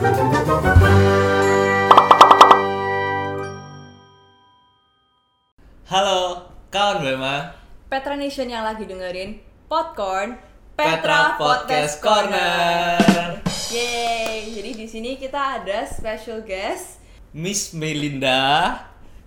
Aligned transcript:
Halo, 0.00 0.16
kawan 6.72 7.04
Bema. 7.04 7.52
Petra 7.92 8.16
Nation 8.16 8.48
yang 8.48 8.64
lagi 8.64 8.88
dengerin 8.88 9.44
Popcorn 9.68 10.40
Petra 10.72 11.36
Podcast 11.36 12.00
Corner. 12.00 13.44
Yeay, 13.68 14.48
jadi 14.56 14.72
di 14.72 14.88
sini 14.88 15.20
kita 15.20 15.60
ada 15.60 15.84
special 15.84 16.48
guest. 16.48 17.04
Miss 17.36 17.76
Melinda 17.76 18.72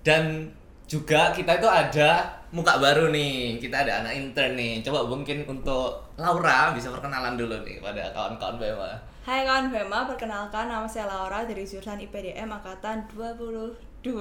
dan 0.02 0.58
juga 0.90 1.38
kita 1.38 1.62
itu 1.62 1.70
ada 1.70 2.42
muka 2.50 2.82
baru 2.82 3.14
nih. 3.14 3.62
Kita 3.62 3.86
ada 3.86 4.02
anak 4.02 4.18
intern 4.18 4.58
nih. 4.58 4.82
Coba 4.82 5.05
mungkin 5.05 5.46
untuk 5.46 6.18
Laura 6.18 6.74
bisa 6.74 6.90
perkenalan 6.90 7.38
dulu 7.38 7.62
nih 7.62 7.78
pada 7.78 8.10
kawan-kawan 8.10 8.58
Bema. 8.58 9.12
Hai 9.24 9.48
kawan 9.48 9.71
Bema, 9.71 10.04
perkenalkan 10.04 10.68
nama 10.68 10.84
saya 10.84 11.08
Laura 11.08 11.48
dari 11.48 11.64
jurusan 11.64 11.96
IPDM 11.96 12.44
angkatan 12.44 13.08
22. 13.08 13.72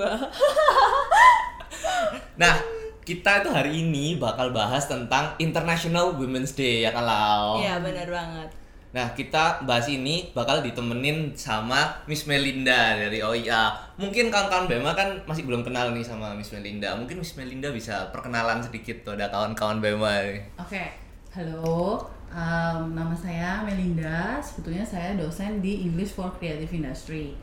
Nah, 2.39 2.55
kita 3.03 3.43
itu 3.43 3.51
hari 3.51 3.83
ini 3.83 4.15
bakal 4.23 4.55
bahas 4.55 4.87
tentang 4.87 5.35
International 5.43 6.15
Women's 6.15 6.55
Day 6.55 6.87
ya 6.87 6.95
kalau. 6.95 7.59
Iya, 7.59 7.83
benar 7.83 8.07
banget. 8.07 8.49
Nah, 8.95 9.11
kita 9.19 9.67
bahas 9.67 9.91
ini 9.91 10.31
bakal 10.31 10.63
ditemenin 10.63 11.35
sama 11.35 11.99
Miss 12.07 12.31
Melinda 12.31 12.95
dari 12.95 13.19
OIA. 13.19 13.75
Mungkin 13.99 14.31
kawan-kawan 14.31 14.71
Bema 14.71 14.95
kan 14.95 15.19
masih 15.27 15.43
belum 15.43 15.67
kenal 15.67 15.91
nih 15.91 16.07
sama 16.07 16.31
Miss 16.39 16.55
Melinda. 16.55 16.95
Mungkin 16.95 17.19
Miss 17.19 17.35
Melinda 17.35 17.75
bisa 17.75 18.07
perkenalan 18.15 18.63
sedikit 18.63 19.03
tuh 19.03 19.19
ada 19.19 19.27
kawan-kawan 19.35 19.83
Bema 19.83 20.23
nih. 20.23 20.47
Oke, 20.63 20.95
halo. 21.35 21.99
Um, 22.33 22.97
nama 22.97 23.13
saya 23.13 23.61
Melinda. 23.61 24.41
Sebetulnya 24.41 24.81
saya 24.81 25.13
dosen 25.21 25.61
di 25.61 25.85
English 25.85 26.17
for 26.17 26.33
Creative 26.41 26.73
Industry. 26.73 27.37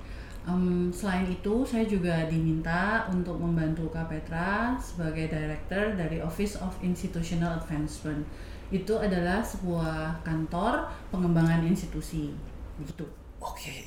Um, 0.50 0.90
selain 0.90 1.30
itu, 1.30 1.62
saya 1.62 1.86
juga 1.86 2.26
diminta 2.26 3.06
untuk 3.14 3.38
membantu 3.38 3.86
Kapetra 3.94 4.74
sebagai 4.82 5.30
director 5.30 5.94
dari 5.94 6.18
Office 6.26 6.58
of 6.58 6.74
Institutional 6.82 7.62
Advancement. 7.62 8.26
Itu 8.74 8.98
adalah 8.98 9.46
sebuah 9.46 10.26
kantor 10.26 10.90
pengembangan 11.14 11.62
institusi. 11.70 12.34
Begitu. 12.82 13.06
Oke. 13.38 13.86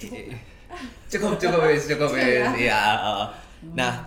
Cukup 1.11 1.35
cukup 1.37 1.67
wis, 1.67 1.91
cukup 1.91 2.15
Cukup 2.15 2.23
ya? 2.23 2.47
wis. 2.55 2.71
Iya, 2.71 2.83
oh. 3.03 3.27
Nah, 3.75 4.07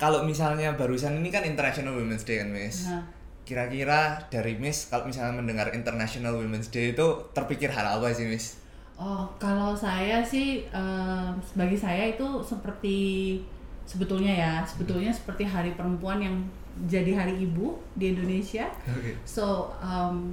kalau 0.00 0.22
misalnya 0.22 0.72
barusan 0.78 1.18
ini 1.18 1.28
kan 1.28 1.42
International 1.42 1.98
Women's 1.98 2.22
Day 2.22 2.38
kan, 2.40 2.48
Miss. 2.54 2.86
Nah, 2.86 3.02
Kira-kira 3.50 4.14
dari 4.30 4.54
Miss 4.62 4.86
kalau 4.86 5.10
misalnya 5.10 5.42
mendengar 5.42 5.74
International 5.74 6.38
Women's 6.38 6.70
Day 6.70 6.94
itu 6.94 7.06
terpikir 7.34 7.66
hal 7.66 7.98
apa 7.98 8.14
sih, 8.14 8.30
Miss? 8.30 8.62
Oh, 8.94 9.26
kalau 9.42 9.74
saya 9.74 10.22
sih, 10.22 10.70
em, 10.70 11.34
bagi 11.58 11.74
saya 11.74 12.14
itu 12.14 12.38
seperti 12.46 13.42
sebetulnya 13.82 14.30
ya, 14.30 14.54
sebetulnya 14.62 15.10
seperti 15.10 15.42
Hari 15.42 15.74
Perempuan 15.74 16.22
yang 16.22 16.38
jadi 16.86 17.10
Hari 17.18 17.42
Ibu 17.42 17.74
di 17.98 18.14
Indonesia. 18.14 18.70
Oke. 18.86 19.18
So, 19.26 19.74
em, 19.82 20.30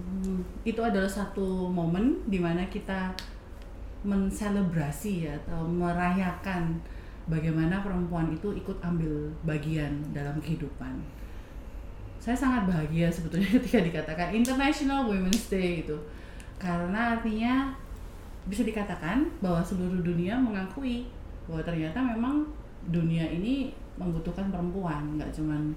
itu 0.61 0.77
adalah 0.85 1.09
satu 1.09 1.73
momen 1.73 2.21
di 2.29 2.37
mana 2.37 2.69
kita 2.69 3.17
menselebrasi 4.05 5.25
ya 5.25 5.33
atau 5.41 5.65
merayakan 5.65 6.77
bagaimana 7.25 7.81
perempuan 7.81 8.29
itu 8.29 8.53
ikut 8.53 8.77
ambil 8.85 9.33
bagian 9.41 10.05
dalam 10.13 10.37
kehidupan. 10.37 11.16
Saya 12.27 12.35
sangat 12.35 12.67
bahagia 12.67 13.07
sebetulnya 13.07 13.47
ketika 13.55 13.79
dikatakan 13.79 14.35
International 14.35 15.07
Women's 15.07 15.47
Day 15.47 15.87
itu, 15.87 15.95
karena 16.59 17.15
artinya 17.15 17.71
bisa 18.51 18.67
dikatakan 18.67 19.23
bahwa 19.39 19.63
seluruh 19.63 20.03
dunia 20.03 20.35
mengakui 20.35 21.07
bahwa 21.47 21.63
ternyata 21.63 22.03
memang 22.03 22.43
dunia 22.91 23.23
ini 23.23 23.71
membutuhkan 23.95 24.51
perempuan, 24.51 25.15
nggak 25.15 25.31
cuman 25.31 25.71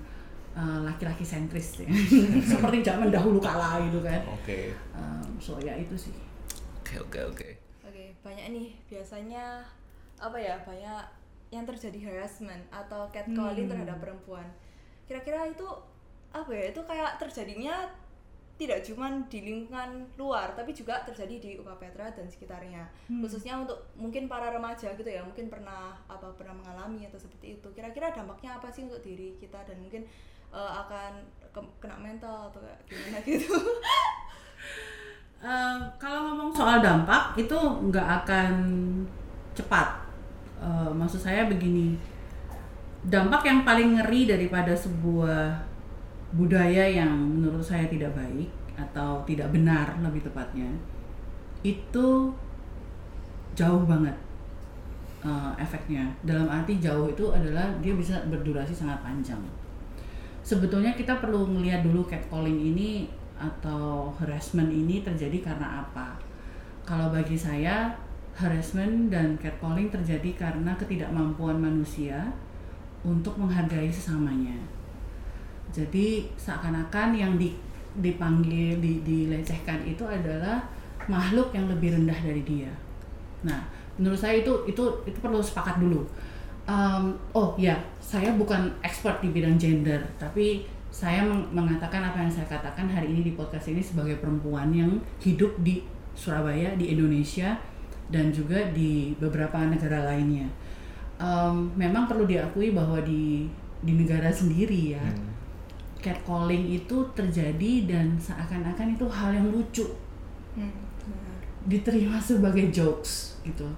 uh, 0.58 0.82
laki-laki 0.82 1.22
sentris 1.22 1.86
ya. 1.86 1.86
seperti 2.50 2.82
zaman 2.82 3.14
dahulu 3.14 3.38
kala 3.38 3.78
gitu 3.86 4.02
kan. 4.02 4.18
Oke. 4.26 4.74
Um, 4.90 5.22
so 5.38 5.54
ya 5.62 5.78
itu 5.78 5.94
sih. 5.94 6.14
Oke, 6.82 6.98
oke, 6.98 7.20
oke. 7.30 7.48
Oke, 7.86 8.10
banyak 8.26 8.50
nih 8.50 8.74
biasanya 8.90 9.62
apa 10.18 10.34
ya? 10.34 10.58
Banyak 10.66 11.02
yang 11.54 11.62
terjadi 11.62 12.10
harassment 12.10 12.62
atau 12.74 13.06
catcalling 13.14 13.70
Hmm. 13.70 13.72
terhadap 13.78 14.02
perempuan. 14.02 14.46
Kira-kira 15.06 15.46
itu 15.46 15.66
apa 16.30 16.50
ya? 16.54 16.64
Itu 16.70 16.82
kayak 16.86 17.18
terjadinya 17.18 17.90
tidak 18.60 18.84
cuman 18.84 19.24
di 19.32 19.40
lingkungan 19.40 20.04
luar, 20.20 20.52
tapi 20.52 20.76
juga 20.76 21.00
terjadi 21.08 21.40
di 21.40 21.50
UK 21.56 21.80
Petra 21.80 22.12
dan 22.12 22.28
sekitarnya. 22.28 22.84
Hmm. 23.08 23.24
Khususnya 23.24 23.56
untuk 23.56 23.88
mungkin 23.96 24.28
para 24.28 24.52
remaja 24.52 24.92
gitu 24.92 25.08
ya, 25.08 25.24
mungkin 25.24 25.48
pernah 25.48 25.96
apa 26.04 26.28
pernah 26.36 26.52
mengalami 26.52 27.08
atau 27.08 27.16
seperti 27.16 27.56
itu. 27.56 27.68
Kira-kira 27.72 28.12
dampaknya 28.12 28.60
apa 28.60 28.68
sih 28.68 28.84
untuk 28.84 29.00
diri 29.00 29.32
kita 29.40 29.64
dan 29.64 29.80
mungkin 29.80 30.04
eh, 30.52 30.72
akan 30.76 31.24
ke- 31.56 31.74
kena 31.80 31.96
mental 31.96 32.52
atau 32.52 32.60
kayak 32.60 32.80
gimana 32.84 33.18
gitu. 33.28 33.56
Eh, 35.40 35.78
kalau 35.96 36.20
ngomong 36.28 36.52
soal 36.52 36.84
dampak 36.84 37.32
itu 37.40 37.56
nggak 37.56 38.08
akan 38.28 38.52
cepat. 39.56 40.04
Eh, 40.60 40.90
maksud 40.92 41.16
saya 41.16 41.48
begini, 41.48 41.96
dampak 43.08 43.48
yang 43.48 43.64
paling 43.64 43.96
ngeri 43.96 44.28
daripada 44.28 44.76
sebuah 44.76 45.69
budaya 46.30 46.86
yang 46.86 47.10
menurut 47.10 47.62
saya 47.62 47.90
tidak 47.90 48.14
baik 48.14 48.46
atau 48.78 49.20
tidak 49.26 49.50
benar 49.50 49.98
lebih 50.00 50.22
tepatnya, 50.22 50.70
itu 51.60 52.30
jauh 53.58 53.84
banget 53.84 54.14
eh, 55.26 55.52
efeknya. 55.58 56.06
Dalam 56.22 56.46
arti 56.48 56.78
jauh 56.78 57.10
itu 57.10 57.28
adalah 57.34 57.68
dia 57.82 57.92
bisa 57.98 58.22
berdurasi 58.30 58.72
sangat 58.72 59.02
panjang. 59.02 59.42
Sebetulnya 60.40 60.96
kita 60.96 61.20
perlu 61.20 61.44
melihat 61.44 61.84
dulu 61.84 62.08
catcalling 62.08 62.56
ini 62.56 63.12
atau 63.36 64.12
harassment 64.16 64.72
ini 64.72 65.04
terjadi 65.04 65.52
karena 65.52 65.84
apa? 65.84 66.16
Kalau 66.88 67.12
bagi 67.12 67.36
saya 67.36 67.92
harassment 68.36 69.12
dan 69.12 69.36
catcalling 69.36 69.92
terjadi 69.92 70.48
karena 70.48 70.72
ketidakmampuan 70.80 71.60
manusia 71.60 72.32
untuk 73.04 73.36
menghargai 73.36 73.92
sesamanya. 73.92 74.56
Jadi 75.70 76.26
seakan-akan 76.34 77.14
yang 77.14 77.38
di, 77.38 77.54
dipanggil, 77.98 78.78
di, 78.82 79.02
dilecehkan 79.06 79.86
itu 79.86 80.02
adalah 80.06 80.62
makhluk 81.06 81.50
yang 81.54 81.66
lebih 81.70 81.94
rendah 81.94 82.18
dari 82.18 82.42
dia. 82.42 82.70
Nah, 83.46 83.64
menurut 83.96 84.18
saya 84.18 84.42
itu 84.42 84.52
itu 84.68 84.82
itu 85.08 85.18
perlu 85.18 85.40
sepakat 85.40 85.80
dulu. 85.80 86.04
Um, 86.70 87.16
oh 87.34 87.56
ya, 87.58 87.74
saya 87.98 88.30
bukan 88.36 88.70
expert 88.84 89.18
di 89.24 89.34
bidang 89.34 89.58
gender, 89.58 89.98
tapi 90.20 90.68
saya 90.90 91.22
meng- 91.22 91.50
mengatakan 91.50 92.02
apa 92.02 92.22
yang 92.22 92.30
saya 92.30 92.46
katakan 92.46 92.86
hari 92.86 93.10
ini 93.10 93.26
di 93.26 93.32
podcast 93.34 93.70
ini 93.70 93.82
sebagai 93.82 94.18
perempuan 94.22 94.70
yang 94.70 94.98
hidup 95.18 95.50
di 95.62 95.82
Surabaya, 96.14 96.74
di 96.78 96.94
Indonesia, 96.94 97.58
dan 98.10 98.30
juga 98.30 98.70
di 98.70 99.14
beberapa 99.18 99.66
negara 99.66 100.14
lainnya. 100.14 100.46
Um, 101.18 101.70
memang 101.74 102.06
perlu 102.06 102.26
diakui 102.26 102.70
bahwa 102.70 103.02
di 103.02 103.50
di 103.80 103.92
negara 103.96 104.28
sendiri 104.28 104.94
ya, 104.94 105.02
Hmm. 105.02 105.39
Catcalling 106.00 106.64
itu 106.66 106.96
terjadi 107.12 107.72
dan 107.86 108.16
seakan-akan 108.16 108.96
itu 108.96 109.06
hal 109.08 109.30
yang 109.32 109.48
lucu 109.48 109.86
Hmm, 110.50 110.72
benar. 111.04 111.38
diterima 111.68 112.18
sebagai 112.18 112.72
jokes 112.72 113.38
gitu. 113.44 113.68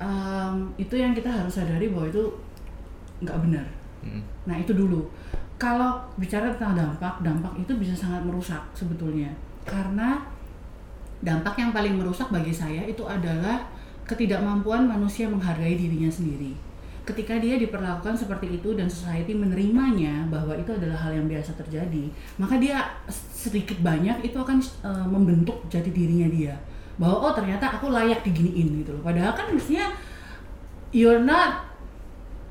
Um, 0.00 0.74
itu 0.74 0.94
yang 0.98 1.14
kita 1.14 1.30
harus 1.30 1.54
sadari 1.54 1.92
bahwa 1.92 2.08
itu 2.10 2.24
nggak 3.22 3.38
benar. 3.46 3.66
Hmm. 4.02 4.22
Nah 4.46 4.56
itu 4.58 4.74
dulu. 4.74 5.06
Kalau 5.54 6.02
bicara 6.18 6.50
tentang 6.50 6.74
dampak, 6.74 7.22
dampak 7.22 7.54
itu 7.56 7.72
bisa 7.78 7.94
sangat 7.94 8.24
merusak 8.26 8.58
sebetulnya. 8.74 9.30
Karena 9.62 10.18
dampak 11.22 11.54
yang 11.56 11.70
paling 11.70 11.94
merusak 11.96 12.28
bagi 12.28 12.50
saya 12.52 12.82
itu 12.84 13.00
adalah 13.06 13.62
ketidakmampuan 14.04 14.84
manusia 14.84 15.24
menghargai 15.30 15.78
dirinya 15.78 16.10
sendiri. 16.10 16.52
Ketika 17.04 17.36
dia 17.36 17.60
diperlakukan 17.60 18.16
seperti 18.16 18.56
itu 18.56 18.72
dan 18.72 18.88
society 18.88 19.36
menerimanya 19.36 20.24
bahwa 20.32 20.56
itu 20.56 20.72
adalah 20.72 20.96
hal 20.96 21.12
yang 21.12 21.28
biasa 21.28 21.52
terjadi, 21.54 22.08
maka 22.40 22.56
dia 22.56 22.80
sedikit 23.08 23.76
banyak 23.80 24.24
itu 24.24 24.36
akan 24.36 24.56
eh, 24.58 25.06
membentuk 25.06 25.68
jati 25.68 25.92
dirinya 25.92 26.32
dia. 26.32 26.56
Bahwa 26.96 27.28
oh 27.28 27.32
ternyata 27.36 27.76
aku 27.76 27.92
layak 27.92 28.24
diginiin 28.24 28.80
gitu 28.80 28.96
loh. 28.96 29.04
Padahal 29.04 29.36
kan 29.36 29.52
mestinya 29.52 29.92
you're 30.90 31.20
not 31.20 31.68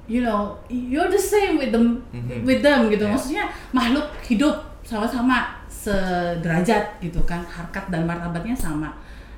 you 0.03 0.19
know 0.19 0.51
you're 0.67 1.07
the 1.07 1.17
same 1.17 1.55
with 1.55 1.71
them 1.71 2.03
Mhm. 2.11 2.43
with 2.43 2.59
them 2.59 2.91
gitu 2.91 3.07
Yeah. 3.07 3.15
maksudnya 3.15 3.43
makhluk 3.71 4.03
hidup 4.27 4.51
sama-sama 4.83 5.47
sederajat 5.71 6.99
gitu 6.99 7.23
kan 7.23 7.39
harkat 7.47 7.87
dan 7.87 8.03
martabatnya 8.03 8.51
sama 8.51 8.91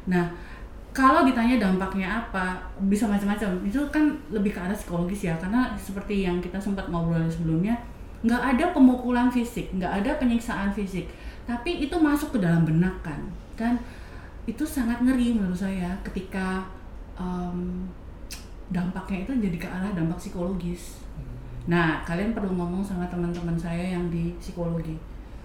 nah 0.10 0.26
kalau 0.96 1.28
ditanya 1.28 1.60
dampaknya 1.60 2.24
apa 2.24 2.56
bisa 2.88 3.04
macam-macam 3.04 3.60
itu 3.68 3.84
kan 3.92 4.16
lebih 4.32 4.56
ke 4.56 4.60
arah 4.64 4.72
psikologis 4.72 5.28
ya 5.28 5.36
karena 5.36 5.76
seperti 5.76 6.24
yang 6.24 6.40
kita 6.40 6.56
sempat 6.56 6.88
ngobrol 6.88 7.28
sebelumnya 7.28 7.76
nggak 8.24 8.56
ada 8.56 8.72
pemukulan 8.72 9.28
fisik 9.28 9.76
nggak 9.76 10.02
ada 10.02 10.16
penyiksaan 10.16 10.72
fisik 10.72 11.12
tapi 11.44 11.84
itu 11.84 11.94
masuk 12.00 12.34
ke 12.34 12.40
dalam 12.40 12.64
benak 12.64 12.96
kan 13.04 13.20
dan 13.60 13.76
itu 14.48 14.64
sangat 14.64 15.04
ngeri 15.04 15.36
menurut 15.36 15.58
saya 15.58 15.92
ketika 16.06 16.64
um, 17.20 17.90
dampaknya 18.70 19.26
itu 19.26 19.34
jadi 19.50 19.58
ke 19.62 19.68
arah 19.70 19.92
dampak 19.94 20.18
psikologis. 20.18 21.02
Hmm. 21.18 21.26
Nah, 21.70 22.02
kalian 22.06 22.34
perlu 22.34 22.54
ngomong 22.54 22.82
sama 22.86 23.06
teman-teman 23.10 23.58
saya 23.58 23.98
yang 23.98 24.10
di 24.10 24.34
psikologi 24.38 24.98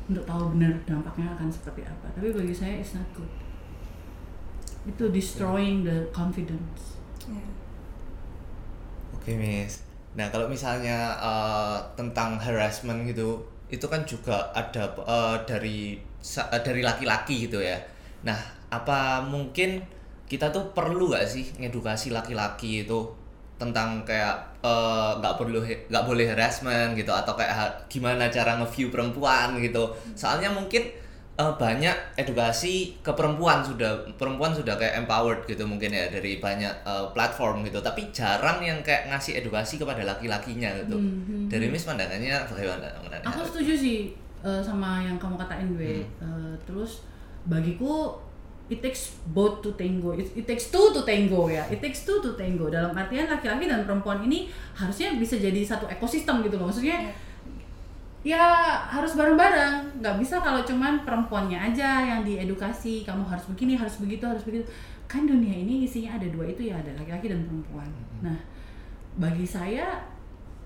untuk 0.09 0.25
tahu 0.25 0.57
benar 0.57 0.73
dampaknya 0.85 1.33
akan 1.37 1.49
seperti 1.49 1.85
apa. 1.85 2.07
Tapi 2.13 2.33
bagi 2.33 2.55
saya 2.55 2.81
it's 2.81 2.97
not 2.97 3.07
good. 3.17 3.29
Itu 4.89 5.13
destroying 5.13 5.85
the 5.85 6.09
confidence. 6.15 6.97
Iya. 7.29 7.45
Oke, 9.13 9.37
Miss. 9.37 9.85
Nah, 10.17 10.27
kalau 10.33 10.51
misalnya 10.51 11.15
eh, 11.21 11.79
tentang 11.95 12.41
harassment 12.41 13.07
gitu, 13.07 13.39
itu 13.71 13.87
kan 13.87 14.03
juga 14.09 14.51
ada 14.57 14.91
eh, 14.97 15.37
dari 15.47 16.01
eh, 16.23 16.61
dari 16.65 16.81
laki-laki 16.83 17.47
gitu 17.47 17.61
ya. 17.61 17.77
Nah, 18.25 18.39
apa 18.73 19.23
mungkin 19.23 19.83
kita 20.31 20.49
tuh 20.55 20.71
perlu 20.73 21.11
gak 21.11 21.27
sih 21.27 21.45
ngedukasi 21.59 22.15
laki-laki 22.15 22.87
itu 22.87 23.01
tentang 23.61 24.01
kayak 24.09 24.49
nggak 25.21 25.37
perlu 25.37 25.61
nggak 25.61 26.05
boleh 26.09 26.33
harassment 26.33 26.97
gitu 26.97 27.13
atau 27.13 27.37
kayak 27.37 27.77
gimana 27.93 28.33
cara 28.33 28.57
nge-view 28.57 28.89
perempuan 28.89 29.57
gitu. 29.61 29.85
Soalnya 30.17 30.49
mungkin 30.49 30.89
eh, 31.41 31.53
banyak 31.57 31.97
edukasi 32.15 33.01
ke 33.01 33.09
perempuan 33.11 33.65
sudah 33.65 33.89
perempuan 34.15 34.53
sudah 34.53 34.77
kayak 34.77 35.01
empowered 35.01 35.41
gitu 35.49 35.65
mungkin 35.65 35.89
ya 35.89 36.13
dari 36.13 36.37
banyak 36.37 36.75
eh, 36.85 37.07
platform 37.17 37.65
gitu 37.65 37.81
tapi 37.81 38.13
jarang 38.13 38.61
yang 38.61 38.85
kayak 38.85 39.09
ngasih 39.09 39.41
edukasi 39.41 39.81
kepada 39.81 40.05
laki-lakinya 40.05 40.69
gitu 40.85 41.01
Mhm. 41.01 41.49
dari 41.49 41.67
Miss 41.67 41.89
pandangannya 41.89 42.45
bagaimana 42.45 42.87
Aku 43.25 43.41
setuju 43.41 43.73
sih 43.73 43.99
uh, 44.41 44.61
sama 44.61 45.05
yang 45.05 45.17
kamu 45.17 45.37
katain 45.37 45.77
gue. 45.77 46.01
Uh, 46.17 46.57
terus 46.65 47.05
bagiku 47.45 48.17
it 48.71 48.81
takes 48.81 49.19
both 49.35 49.61
to 49.61 49.75
tango. 49.75 50.15
It, 50.15 50.31
it 50.33 50.47
takes 50.47 50.71
two 50.71 50.95
to 50.95 51.03
tango 51.03 51.51
ya. 51.51 51.67
It 51.69 51.83
takes 51.83 52.07
two 52.07 52.23
to 52.23 52.39
tango. 52.39 52.71
Dalam 52.71 52.95
artian 52.95 53.27
laki-laki 53.27 53.67
dan 53.67 53.83
perempuan 53.83 54.23
ini 54.23 54.47
harusnya 54.73 55.19
bisa 55.19 55.37
jadi 55.37 55.61
satu 55.61 55.91
ekosistem 55.91 56.41
gitu 56.47 56.55
loh. 56.57 56.71
Maksudnya 56.71 57.11
ya 58.21 58.45
harus 58.89 59.17
bareng-bareng. 59.17 60.01
Nggak 60.01 60.17
bisa 60.21 60.41
kalau 60.41 60.61
cuman 60.65 61.05
perempuannya 61.05 61.57
aja 61.57 62.05
yang 62.05 62.21
diedukasi. 62.25 63.05
Kamu 63.05 63.25
harus 63.25 63.45
begini, 63.49 63.77
harus 63.77 63.97
begitu, 64.01 64.25
harus 64.25 64.45
begitu. 64.45 64.65
Kan 65.11 65.27
dunia 65.27 65.53
ini 65.53 65.85
isinya 65.89 66.17
ada 66.21 66.29
dua 66.29 66.47
itu 66.47 66.71
ya, 66.71 66.79
ada 66.79 66.93
laki-laki 66.95 67.33
dan 67.33 67.43
perempuan. 67.49 67.89
Nah, 68.23 68.39
bagi 69.19 69.45
saya 69.45 70.05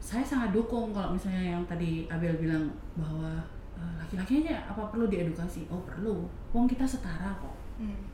saya 0.05 0.21
sangat 0.21 0.53
dukung 0.53 0.93
kalau 0.93 1.17
misalnya 1.17 1.57
yang 1.57 1.65
tadi 1.65 2.05
Abel 2.13 2.37
bilang 2.37 2.69
bahwa 2.93 3.41
eh, 3.81 3.93
laki-laki 3.97 4.45
aja 4.45 4.61
apa 4.69 4.93
perlu 4.93 5.09
diedukasi? 5.09 5.65
Oh 5.73 5.81
perlu. 5.81 6.29
Wong 6.53 6.69
kita 6.69 6.85
setara 6.85 7.33
kok. 7.41 7.57
Hmm. 7.81 8.14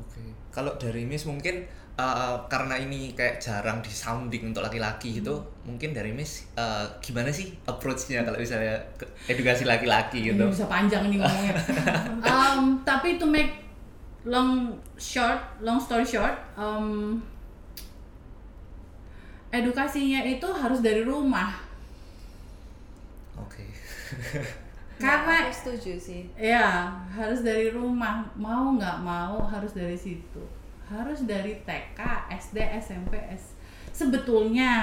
Oke. 0.00 0.22
Kalau 0.50 0.74
dari 0.78 1.06
Miss 1.06 1.26
mungkin 1.26 1.66
uh, 1.98 2.36
karena 2.46 2.78
ini 2.78 3.14
kayak 3.14 3.38
jarang 3.38 3.78
di 3.82 3.90
sounding 3.90 4.50
untuk 4.50 4.62
laki-laki 4.62 5.20
gitu, 5.22 5.38
mungkin 5.66 5.94
dari 5.94 6.10
Miss 6.10 6.46
uh, 6.58 6.86
gimana 6.98 7.30
sih 7.30 7.54
approach-nya 7.66 8.22
kalau 8.26 8.38
misalnya 8.38 8.78
edukasi 9.26 9.66
laki-laki 9.66 10.32
gitu? 10.32 10.44
Ini 10.46 10.54
bisa 10.54 10.66
panjang 10.66 11.10
nih 11.10 11.18
ngomongnya. 11.22 11.54
um, 12.32 12.82
tapi 12.82 13.18
to 13.18 13.26
make 13.26 13.62
long 14.24 14.72
short, 14.96 15.38
long 15.60 15.78
story 15.78 16.06
short, 16.06 16.34
um, 16.56 17.20
edukasinya 19.52 20.24
itu 20.24 20.46
harus 20.50 20.82
dari 20.82 21.04
rumah. 21.04 21.54
Oke. 23.38 23.62
Karena 24.98 25.46
aku 25.46 25.52
setuju 25.52 25.98
sih. 25.98 26.22
Ya, 26.38 26.94
harus 27.10 27.42
dari 27.42 27.74
rumah. 27.74 28.22
Mau 28.38 28.74
nggak 28.78 29.02
mau 29.02 29.42
harus 29.42 29.74
dari 29.74 29.98
situ. 29.98 30.42
Harus 30.86 31.26
dari 31.26 31.58
TK, 31.66 32.00
SD, 32.30 32.58
SMP, 32.78 33.18
S. 33.32 33.58
Sebetulnya 33.94 34.74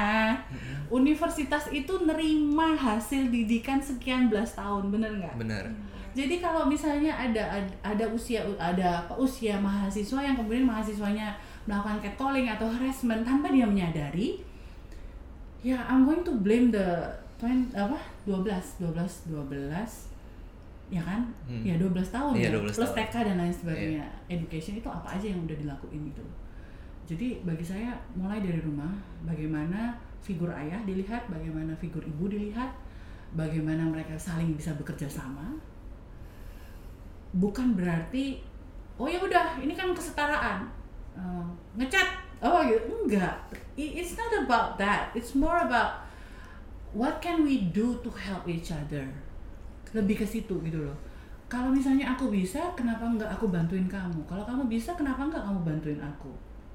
universitas 0.87 1.67
itu 1.67 1.91
nerima 2.07 2.75
hasil 2.79 3.27
didikan 3.27 3.79
sekian 3.83 4.31
belas 4.31 4.55
tahun, 4.55 4.87
bener 4.87 5.11
nggak? 5.19 5.35
Benar. 5.35 5.65
Jadi 6.11 6.43
kalau 6.43 6.67
misalnya 6.67 7.15
ada 7.15 7.59
ada, 7.59 7.71
ada 7.83 8.05
usia 8.11 8.43
ada 8.59 9.07
apa 9.07 9.15
usia 9.15 9.55
mahasiswa 9.55 10.19
yang 10.19 10.35
kemudian 10.35 10.67
mahasiswanya 10.67 11.39
melakukan 11.63 12.03
catcalling 12.03 12.51
atau 12.51 12.67
harassment 12.67 13.23
tanpa 13.23 13.47
dia 13.47 13.63
menyadari, 13.63 14.43
ya 15.63 15.79
I'm 15.87 16.03
going 16.03 16.23
to 16.27 16.35
blame 16.35 16.71
the 16.71 17.07
20, 17.41 17.73
apa 17.73 17.97
12 18.29 18.85
12 18.85 19.33
12 19.33 20.93
ya 20.93 21.01
kan? 21.01 21.21
Hmm. 21.47 21.63
Ya 21.65 21.79
12 21.79 21.89
tahun 22.13 22.31
Iya, 22.38 22.51
ya. 22.51 22.59
12 22.61 22.77
Plus 22.77 22.91
tahun. 22.93 22.97
TK 22.99 23.15
dan 23.25 23.35
lain 23.39 23.53
sebagainya. 23.55 24.05
Education 24.29 24.73
itu 24.77 24.89
apa 24.91 25.07
aja 25.17 25.25
yang 25.25 25.41
udah 25.47 25.57
dilakuin 25.57 26.01
gitu. 26.11 26.23
Jadi 27.09 27.41
bagi 27.41 27.65
saya 27.65 27.95
mulai 28.13 28.43
dari 28.43 28.59
rumah, 28.61 28.91
bagaimana 29.25 29.95
figur 30.21 30.53
ayah 30.53 30.77
dilihat, 30.85 31.25
bagaimana 31.31 31.73
figur 31.79 32.03
ibu 32.05 32.29
dilihat, 32.29 32.69
bagaimana 33.33 33.88
mereka 33.89 34.13
saling 34.19 34.53
bisa 34.53 34.75
bekerja 34.77 35.09
sama. 35.09 35.57
Bukan 37.31 37.73
berarti 37.73 38.43
oh 38.99 39.07
ya 39.07 39.17
udah 39.23 39.57
ini 39.63 39.73
kan 39.73 39.95
kesetaraan. 39.95 40.67
Eh, 41.15 41.45
ngecat 41.79 42.07
oh 42.43 42.61
gitu 42.67 43.07
enggak. 43.07 43.35
It's 43.79 44.13
not 44.19 44.31
about 44.43 44.75
that. 44.75 45.15
It's 45.15 45.33
more 45.33 45.57
about 45.63 46.03
what 46.91 47.19
can 47.19 47.43
we 47.43 47.69
do 47.69 47.95
to 47.99 48.09
help 48.11 48.47
each 48.47 48.71
other. 48.71 49.03
Lebih 49.91 50.23
ke 50.23 50.25
situ 50.25 50.55
gitu 50.63 50.79
loh. 50.79 50.95
Kalau 51.51 51.67
misalnya 51.67 52.15
aku 52.15 52.31
bisa, 52.31 52.71
kenapa 52.79 53.03
enggak 53.03 53.27
aku 53.27 53.51
bantuin 53.51 53.83
kamu? 53.83 54.23
Kalau 54.23 54.47
kamu 54.47 54.71
bisa, 54.71 54.95
kenapa 54.95 55.27
enggak 55.27 55.43
kamu 55.43 55.59
bantuin 55.67 55.99
aku? 55.99 56.31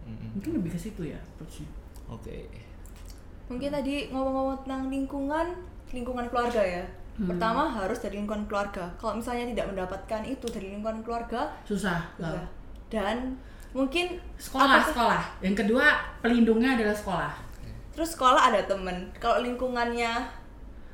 Mungkin 0.06 0.60
lebih 0.60 0.76
ke 0.76 0.78
situ 0.78 1.00
ya 1.08 1.16
approach-nya. 1.16 1.66
Oke. 2.06 2.44
Mungkin 3.48 3.72
tadi 3.72 4.12
ngomong-ngomong 4.12 4.62
tentang 4.62 4.92
lingkungan, 4.92 5.46
lingkungan 5.90 6.26
keluarga 6.28 6.60
ya. 6.60 6.84
Hmm. 7.16 7.32
Pertama 7.32 7.64
harus 7.64 7.96
dari 7.98 8.20
lingkungan 8.20 8.44
keluarga. 8.44 8.84
Kalau 9.00 9.16
misalnya 9.16 9.48
tidak 9.48 9.72
mendapatkan 9.72 10.20
itu 10.28 10.46
dari 10.52 10.76
lingkungan 10.76 11.00
keluarga, 11.00 11.48
Susah. 11.64 12.04
susah. 12.20 12.36
lah. 12.36 12.46
Dan 12.92 13.32
mungkin 13.72 14.20
Sekolah, 14.36 14.84
apakah- 14.84 14.88
sekolah. 14.92 15.22
Yang 15.40 15.56
kedua, 15.64 15.86
pelindungnya 16.20 16.76
adalah 16.76 16.92
sekolah. 16.92 17.32
Terus 17.96 18.12
sekolah 18.12 18.42
ada 18.46 18.60
temen. 18.62 19.08
Kalau 19.16 19.40
lingkungannya 19.40 20.44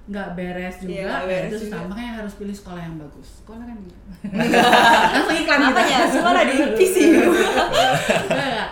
Nggak 0.03 0.35
beres 0.35 0.77
juga, 0.79 0.91
Iya, 0.93 1.03
nggak 1.05 1.21
ya 1.21 1.27
beres 1.29 1.47
itu 1.47 1.57
susah. 1.61 1.79
juga. 1.79 1.89
Makanya 1.89 2.13
harus 2.17 2.33
pilih 2.35 2.57
sekolah 2.57 2.81
yang 2.81 2.97
bagus. 2.97 3.29
Sekolah 3.39 3.63
kan 3.63 3.77
langsung 5.13 5.37
iklan 5.37 5.59
gitu. 5.59 5.69
makanya 5.69 5.99
sekolah 6.09 6.43
di 6.43 6.55
PC. 6.79 6.97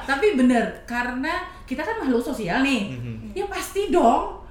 Tapi 0.03 0.27
bener 0.35 0.65
karena 0.85 1.33
kita 1.65 1.83
kan 1.83 1.97
makhluk 1.99 2.19
sosial 2.21 2.59
nih 2.61 2.91
Mhm. 2.91 3.31
ya 3.33 3.47
pasti 3.47 3.91
dong 3.91 4.43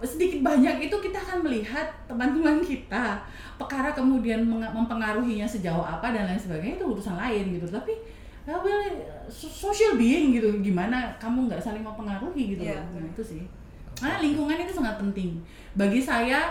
sedikit 0.00 0.46
banyak 0.46 0.78
itu 0.80 0.94
kita 0.96 1.18
akan 1.18 1.42
melihat 1.42 1.82
teman-teman 2.06 2.62
kita 2.62 3.18
perkara 3.58 3.90
kemudian 3.90 4.46
mempengaruhinya 4.46 5.42
sejauh 5.42 5.82
apa 5.82 6.14
dan 6.14 6.22
lain 6.24 6.38
sebagainya 6.38 6.78
itu 6.78 6.86
urusan 6.86 7.18
lain 7.18 7.50
gitu 7.52 7.66
tapi 7.68 7.98
ya 8.48 8.56
well, 8.56 8.88
so- 9.28 9.52
social 9.68 9.94
being 9.94 10.32
gitu 10.32 10.48
gimana 10.64 11.12
kamu 11.16 11.44
nggak 11.46 11.60
saling 11.60 11.84
mempengaruhi 11.84 12.56
gitu 12.56 12.64
Iya. 12.64 12.80
loh. 12.80 12.96
nah 12.96 13.06
itu 13.06 13.22
sih 13.22 13.42
nah 13.98 14.16
lingkungan 14.16 14.56
itu 14.56 14.72
sangat 14.72 14.96
penting 14.96 15.36
bagi 15.74 16.00
saya 16.00 16.48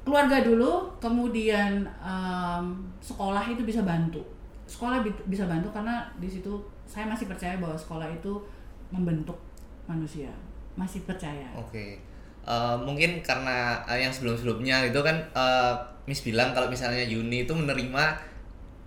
keluarga 0.00 0.40
dulu 0.40 0.88
kemudian 0.98 1.84
em, 2.00 2.64
sekolah 2.98 3.44
itu 3.44 3.60
bisa 3.62 3.82
bantu 3.82 4.24
sekolah 4.64 5.04
bi- 5.04 5.24
bisa 5.26 5.44
bantu 5.44 5.68
karena 5.68 6.00
di 6.16 6.24
situ 6.26 6.48
saya 6.84 7.04
masih 7.04 7.26
percaya 7.26 7.60
bahwa 7.60 7.76
sekolah 7.76 8.08
itu 8.08 8.32
membentuk 8.88 9.36
manusia 9.84 10.32
masih 10.74 11.04
percaya 11.04 11.44
Oke. 11.54 12.00
Eh, 12.44 12.76
mungkin 12.78 13.20
karena 13.20 13.80
eh, 13.84 14.00
yang 14.00 14.12
sebelum-sebelumnya 14.12 14.84
itu 14.84 15.00
kan 15.00 15.16
eh, 15.32 15.72
Miss 16.04 16.20
bilang 16.20 16.52
kalau 16.52 16.68
misalnya 16.68 17.00
Yuni 17.00 17.44
itu 17.44 17.52
menerima 17.52 18.04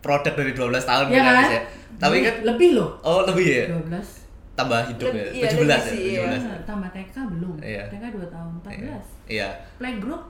produk 0.08 0.34
dari 0.34 0.52
12 0.52 0.64
tahun 0.82 1.06
Iya 1.06 1.12
gitu 1.12 1.28
kan? 1.28 1.36
Miss 1.38 1.52
ya. 1.52 1.62
Tapi 1.98 2.16
kan 2.22 2.36
lebih 2.46 2.70
loh 2.74 2.90
oh 3.02 3.22
lebih 3.26 3.46
ya. 3.46 3.66
12 3.70 4.24
Tambah 4.56 4.80
hidup 4.88 5.14
Lebih- 5.14 5.22
ya. 5.22 5.30
iya, 5.30 5.46
17 5.46 5.54
lebih 5.54 5.70
ya, 5.70 5.78
sih, 5.86 6.00
iya. 6.10 6.22
17. 6.26 6.42
Nah, 6.42 6.60
tambah 6.66 6.90
TK 6.90 7.16
belum 7.30 7.54
Iya. 7.60 7.84
TK 7.88 8.06
2 8.10 8.26
tahun 8.28 8.50
14 8.58 9.06
Iya. 9.28 9.50
playgroup 9.78 10.24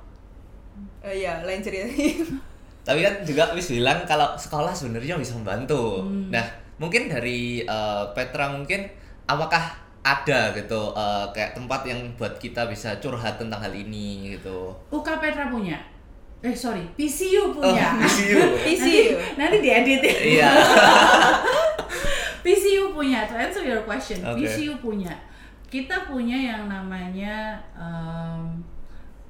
Oh 1.00 1.10
iya, 1.10 1.34
lain 1.42 1.60
cerita. 1.60 1.88
Tapi 2.88 3.00
kan 3.00 3.14
juga 3.22 3.52
Miss 3.52 3.68
bilang 3.68 4.04
kalau 4.04 4.36
sekolah 4.36 4.72
sebenarnya 4.72 5.16
bisa 5.16 5.34
membantu. 5.34 6.04
Hmm. 6.04 6.28
Nah, 6.28 6.46
mungkin 6.76 7.08
dari 7.08 7.62
eh, 7.62 8.04
Petra 8.12 8.48
mungkin 8.50 8.84
apakah 9.26 9.64
ada 10.02 10.52
gitu 10.54 10.92
eh, 10.94 11.26
kayak 11.32 11.52
tempat 11.54 11.82
yang 11.84 12.00
buat 12.14 12.36
kita 12.36 12.64
bisa 12.66 12.96
curhat 12.98 13.36
tentang 13.36 13.60
hal 13.60 13.72
ini 13.72 14.34
gitu. 14.34 14.72
UK 14.90 15.08
Petra 15.18 15.48
punya 15.48 15.80
eh 16.40 16.54
sorry 16.54 16.86
PCU 16.94 17.50
punya 17.52 17.98
Oh, 17.98 18.02
PCU. 18.02 18.38
PCU. 18.62 19.14
nanti, 19.40 19.58
nanti 19.58 19.58
diedit 19.60 20.02
ya 20.02 20.16
Iya. 20.22 20.50
PCU 22.44 22.94
punya 22.94 23.26
to 23.26 23.36
answer 23.36 23.64
your 23.64 23.82
question 23.84 24.22
Oke. 24.22 24.46
PCU 24.46 24.78
punya 24.78 25.12
kita 25.68 26.08
punya 26.08 26.38
yang 26.38 26.66
namanya 26.66 27.60
em, 27.76 28.64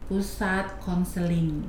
pusat 0.06 0.70
konseling 0.78 1.66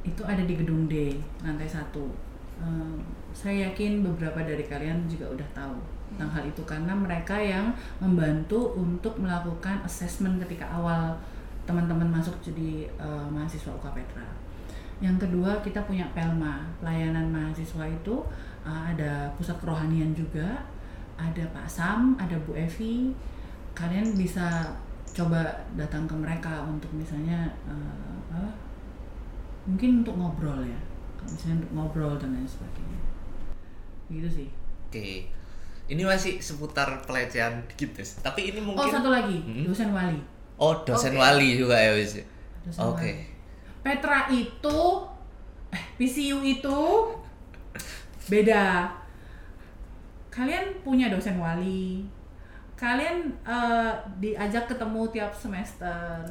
itu 0.00 0.22
ada 0.22 0.40
di 0.40 0.54
gedung 0.54 0.86
D 0.86 1.16
lantai 1.40 1.66
satu 1.66 2.06
Em, 2.54 3.02
saya 3.34 3.66
yakin 3.66 4.06
beberapa 4.06 4.38
dari 4.38 4.62
kalian 4.62 5.10
juga 5.10 5.26
udah 5.26 5.48
tahu 5.50 5.74
tentang 6.06 6.30
hal 6.30 6.44
itu 6.46 6.62
karena 6.62 6.94
mereka 6.94 7.34
yang 7.34 7.74
membantu 7.98 8.78
untuk 8.78 9.18
melakukan 9.18 9.82
assessment 9.82 10.38
ketika 10.38 10.62
awal 10.70 11.18
teman-teman 11.64 12.08
masuk 12.20 12.36
jadi 12.44 12.88
uh, 13.00 13.26
mahasiswa 13.28 13.72
UK 13.72 13.86
Petra. 13.96 14.24
Yang 15.02 15.26
kedua 15.28 15.58
kita 15.64 15.82
punya 15.84 16.06
Pelma, 16.14 16.64
pelayanan 16.78 17.28
mahasiswa 17.32 17.84
itu 17.88 18.14
uh, 18.62 18.82
ada 18.88 19.28
pusat 19.34 19.56
kerohanian 19.58 20.14
juga, 20.14 20.62
ada 21.18 21.44
Pak 21.50 21.66
Sam, 21.66 22.14
ada 22.20 22.36
Bu 22.44 22.54
Evi. 22.54 23.10
Kalian 23.74 24.14
bisa 24.14 24.70
coba 25.14 25.42
datang 25.74 26.06
ke 26.06 26.14
mereka 26.14 26.62
untuk 26.66 26.90
misalnya 26.94 27.50
uh, 27.66 28.14
apa? 28.30 28.54
Mungkin 29.66 30.04
untuk 30.04 30.14
ngobrol 30.14 30.62
ya. 30.62 30.80
Misalnya 31.24 31.64
untuk 31.64 31.72
ngobrol 31.74 32.14
dan 32.20 32.36
lain 32.36 32.46
sebagainya. 32.46 33.00
Gitu 34.12 34.28
sih. 34.28 34.48
Oke. 34.90 35.26
Ini 35.84 36.00
masih 36.00 36.40
seputar 36.40 37.04
pelecehan 37.04 37.60
dikit, 37.68 37.92
Des. 38.00 38.16
Tapi 38.24 38.48
ini 38.52 38.60
Oh 38.64 38.72
mungkin 38.72 38.88
satu 38.88 39.12
lagi, 39.12 39.36
Hmm? 39.44 39.68
dosen 39.68 39.92
wali. 39.92 40.16
Oh, 40.54 40.74
dosen 40.86 41.14
Oke. 41.14 41.20
wali 41.20 41.58
juga 41.58 41.74
ya, 41.74 41.92
Wis. 41.94 42.22
Oke. 42.78 42.78
wali. 42.78 43.14
Petra 43.84 44.30
itu, 44.30 44.80
eh 45.74 45.84
PCU 45.98 46.40
itu 46.40 46.80
beda. 48.30 48.88
Kalian 50.30 50.82
punya 50.82 51.12
dosen 51.12 51.38
wali, 51.38 52.06
kalian 52.74 53.30
eh, 53.46 53.92
diajak 54.18 54.66
ketemu 54.66 55.06
tiap 55.14 55.30
semester. 55.34 56.22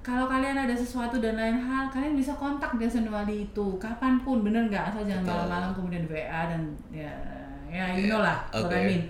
Kalau 0.00 0.24
kalian 0.24 0.56
ada 0.56 0.72
sesuatu 0.72 1.20
dan 1.20 1.36
lain 1.36 1.60
hal, 1.60 1.92
kalian 1.92 2.16
bisa 2.16 2.32
kontak 2.40 2.72
dosen 2.80 3.04
wali 3.12 3.44
itu 3.44 3.76
kapan 3.76 4.16
pun, 4.24 4.40
bener 4.40 4.64
nggak? 4.72 4.92
Asal 4.92 5.04
jangan 5.04 5.28
malam-malam 5.28 5.70
kemudian 5.76 6.08
di 6.08 6.10
WA 6.16 6.48
dan 6.48 6.62
ya, 6.88 7.12
ya 7.68 7.84
you 7.92 8.08
know 8.08 8.24
lah, 8.24 8.40
what 8.48 8.72
I 8.72 8.88
mean. 8.88 9.04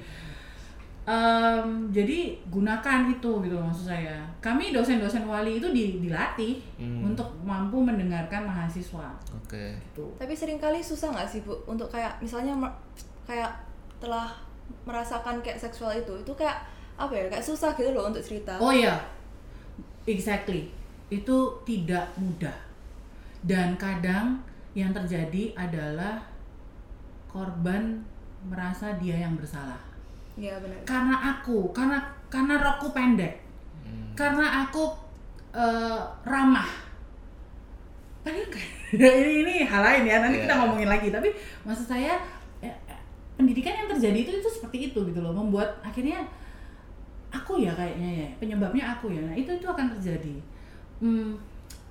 Em, 1.02 1.88
jadi 1.88 2.19
gunakan 2.47 3.09
itu 3.09 3.30
gitu 3.40 3.57
maksud 3.57 3.88
saya. 3.88 4.21
Kami 4.38 4.71
dosen-dosen 4.71 5.25
wali 5.25 5.57
itu 5.57 5.69
di- 5.71 5.99
dilatih 5.99 6.61
Hmm. 6.76 7.09
untuk 7.09 7.26
mampu 7.40 7.80
mendengarkan 7.80 8.45
mahasiswa. 8.45 9.09
Oke. 9.35 9.75
Gitu. 9.75 10.04
Tapi 10.16 10.33
sering 10.33 10.57
kali 10.57 10.78
susah 10.78 11.11
nggak 11.11 11.26
sih 11.26 11.40
bu 11.40 11.57
untuk 11.64 11.88
kayak 11.88 12.21
misalnya 12.21 12.52
kayak 13.25 13.50
telah 13.99 14.28
merasakan 14.85 15.40
kayak 15.40 15.59
seksual 15.59 15.90
itu 15.90 16.14
itu 16.14 16.33
kayak 16.33 16.62
apa 16.95 17.11
ya 17.11 17.25
kayak 17.28 17.42
susah 17.42 17.73
gitu 17.73 17.90
loh 17.90 18.07
untuk 18.07 18.21
cerita. 18.21 18.61
Oh 18.61 18.71
iya, 18.71 18.95
exactly. 20.04 20.69
Itu 21.09 21.37
tidak 21.64 22.07
mudah. 22.14 22.54
Dan 23.40 23.75
kadang 23.75 24.38
yang 24.73 24.92
terjadi 24.92 25.57
adalah 25.57 26.23
korban 27.26 28.04
merasa 28.42 28.95
dia 28.95 29.16
yang 29.19 29.35
bersalah. 29.35 29.89
Iya 30.40 30.56
benar. 30.56 30.80
Karena 30.88 31.16
aku, 31.37 31.68
karena 31.76 31.99
karena 32.32 32.54
rokku 32.56 32.88
pendek, 32.90 33.37
Hmm. 33.85 34.16
karena 34.16 34.64
aku 34.64 34.88
eh, 35.52 36.00
ramah. 36.25 36.70
Padahal 38.23 38.47
ini 39.25 39.32
ini 39.44 39.54
hal 39.68 39.82
lain 39.82 40.04
ya. 40.06 40.16
Nanti 40.23 40.40
kita 40.40 40.54
Iya. 40.54 40.61
ngomongin 40.62 40.88
lagi. 40.88 41.09
Tapi 41.11 41.28
maksud 41.64 41.87
saya 41.87 42.16
eh, 42.61 42.70
eh, 42.87 43.00
pendidikan 43.37 43.73
yang 43.75 43.88
terjadi 43.90 44.18
itu 44.25 44.32
itu 44.38 44.49
seperti 44.49 44.92
itu 44.92 44.99
gitu 45.04 45.20
loh, 45.20 45.32
membuat 45.32 45.80
akhirnya 45.82 46.23
aku 47.30 47.62
ya 47.62 47.70
kayaknya 47.75 48.11
ya 48.25 48.28
penyebabnya 48.38 48.85
aku 48.97 49.11
ya. 49.11 49.20
Nah 49.23 49.35
itu 49.35 49.50
itu 49.50 49.66
akan 49.66 49.87
terjadi. 49.99 50.37
Hmm, 51.00 51.35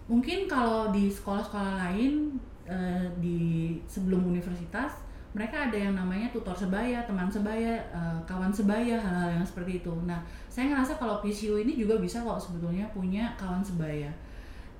mungkin 0.05 0.45
kalau 0.45 0.89
di 0.89 1.09
sekolah-sekolah 1.09 1.75
lain 1.89 2.37
eh, 2.63 3.05
di 3.19 3.39
sebelum 3.89 4.23
universitas 4.23 5.01
mereka 5.29 5.69
ada 5.69 5.77
yang 5.77 5.93
namanya 5.93 6.25
tutor 6.33 6.57
sebaya, 6.57 7.05
teman 7.05 7.29
sebaya, 7.29 7.77
eh, 7.89 8.17
kawan 8.25 8.50
sebaya, 8.50 8.98
hal-hal 8.98 9.29
yang 9.29 9.45
seperti 9.45 9.77
itu. 9.77 9.93
Nah, 10.03 10.17
saya 10.50 10.74
ngerasa 10.74 10.98
kalau 10.98 11.21
PCU 11.21 11.62
ini 11.62 11.77
juga 11.77 12.01
bisa 12.01 12.19
kok 12.19 12.41
sebetulnya 12.41 12.89
punya 12.89 13.29
kawan 13.38 13.62
sebaya 13.62 14.09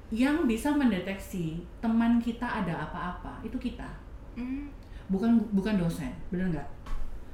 yang 0.10 0.50
bisa 0.50 0.74
mendeteksi 0.74 1.62
teman 1.78 2.18
kita 2.18 2.42
ada 2.42 2.82
apa-apa 2.82 3.38
itu 3.46 3.54
kita, 3.56 3.86
Hmm. 4.34 4.66
bukan 5.06 5.38
bukan 5.54 5.78
dosen, 5.78 6.10
bener 6.34 6.50
nggak? 6.50 6.68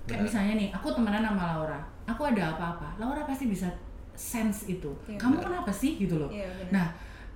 Kayak 0.05 0.27
misalnya 0.27 0.53
nih, 0.59 0.69
aku 0.75 0.91
temenan 0.91 1.23
sama 1.23 1.55
Laura, 1.55 1.79
aku 2.03 2.27
ada 2.27 2.51
apa-apa, 2.51 2.99
Laura 2.99 3.23
pasti 3.23 3.47
bisa 3.47 3.71
sense 4.11 4.67
itu. 4.67 4.91
Iya, 5.07 5.15
Kamu 5.15 5.39
benar. 5.39 5.45
kenapa 5.63 5.71
sih 5.71 5.95
gitu 5.95 6.19
loh? 6.19 6.27
Iya 6.27 6.51
benar. 6.51 6.71
Nah, 6.75 6.87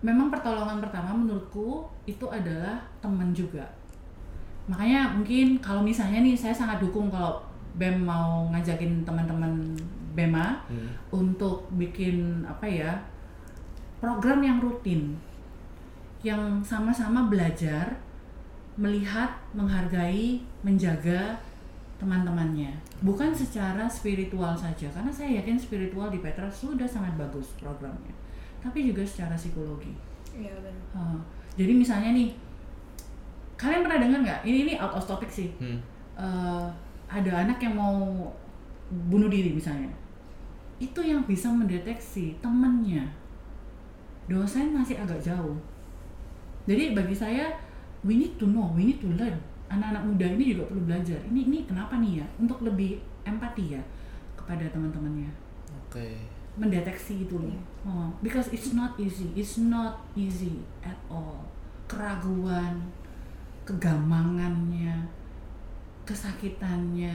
memang 0.03 0.27
pertolongan 0.27 0.83
pertama 0.83 1.15
menurutku 1.15 1.88
itu 2.03 2.27
adalah 2.27 2.83
teman 3.00 3.31
juga. 3.31 3.63
Makanya 4.69 5.17
mungkin 5.17 5.57
kalau 5.57 5.81
misalnya 5.81 6.21
nih 6.21 6.38
saya 6.38 6.53
sangat 6.53 6.77
dukung 6.77 7.09
kalau 7.09 7.41
BEM 7.75 8.05
mau 8.05 8.45
ngajakin 8.53 9.01
teman-teman 9.01 9.73
BEMA 10.13 10.61
Hmm. 10.69 10.89
untuk 11.09 11.65
bikin 11.73 12.45
apa 12.45 12.69
ya 12.69 12.91
program 13.97 14.45
yang 14.45 14.61
rutin. 14.61 15.17
Yang 16.21 16.61
sama-sama 16.67 17.31
belajar 17.31 17.97
melihat 18.77 19.31
menghargai 19.55 20.43
menjaga 20.63 21.39
teman-temannya. 21.99 22.71
Bukan 23.03 23.31
secara 23.35 23.88
spiritual 23.88 24.55
saja 24.55 24.88
karena 24.91 25.11
saya 25.11 25.43
yakin 25.43 25.59
spiritual 25.59 26.07
di 26.07 26.19
Petra 26.23 26.47
sudah 26.47 26.88
sangat 26.88 27.15
bagus 27.19 27.55
programnya. 27.59 28.15
Tapi 28.59 28.91
juga 28.91 29.03
secara 29.03 29.35
psikologi. 29.35 29.95
Iya 30.35 30.51
benar. 30.59 30.83
Uh, 30.95 31.19
jadi 31.59 31.75
misalnya 31.75 32.11
nih 32.15 32.29
kalian 33.59 33.83
pernah 33.83 33.99
dengar 33.99 34.19
nggak 34.23 34.39
ini 34.47 34.57
ini 34.63 34.73
out 34.79 34.95
of 34.95 35.03
topic 35.03 35.27
sih 35.27 35.51
Hmm. 35.59 35.77
uh, 36.15 36.65
ada 37.11 37.43
anak 37.43 37.59
yang 37.59 37.75
mau 37.75 38.23
bunuh 38.89 39.27
diri 39.27 39.51
misalnya 39.51 39.91
itu 40.79 41.03
yang 41.03 41.27
bisa 41.27 41.51
mendeteksi 41.51 42.39
temennya 42.39 43.03
dosen 44.29 44.71
masih 44.71 44.95
agak 44.95 45.19
jauh 45.19 45.57
jadi 46.63 46.93
bagi 46.95 47.13
saya 47.13 47.51
we 48.05 48.15
need 48.15 48.37
to 48.39 48.47
know 48.47 48.71
we 48.71 48.87
need 48.87 49.01
to 49.01 49.09
learn 49.13 49.35
anak-anak 49.67 50.01
muda 50.01 50.25
ini 50.25 50.55
juga 50.55 50.69
perlu 50.71 50.81
belajar 50.87 51.19
ini 51.29 51.45
ini 51.45 51.59
kenapa 51.67 51.99
nih 51.99 52.23
ya 52.23 52.27
untuk 52.39 52.63
lebih 52.63 53.01
empati 53.27 53.75
ya 53.77 53.81
kepada 54.33 54.65
teman-temannya 54.71 55.29
Oke. 55.85 56.17
mendeteksi 56.57 57.25
itu 57.25 57.37
loh. 57.37 57.49
Iya. 57.49 57.61
Oh, 57.85 58.09
because 58.19 58.49
it's 58.49 58.73
not 58.73 58.97
easy, 58.97 59.29
it's 59.31 59.61
not 59.61 60.03
easy 60.11 60.59
at 60.81 60.97
all. 61.07 61.45
Keraguan, 61.87 62.89
kegamangannya, 63.69 65.05
kesakitannya, 66.01 67.13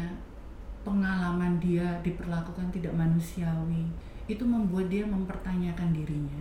pengalaman 0.87 1.59
dia 1.59 1.99
diperlakukan 2.07 2.71
tidak 2.71 2.95
manusiawi, 2.95 3.91
itu 4.31 4.47
membuat 4.47 4.87
dia 4.87 5.03
mempertanyakan 5.03 5.91
dirinya, 5.91 6.39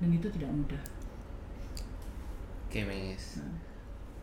dan 0.00 0.08
itu 0.16 0.32
tidak 0.32 0.48
mudah. 0.48 0.82
Oke, 2.64 2.88
Miss. 2.88 3.36
Hmm. 3.36 3.60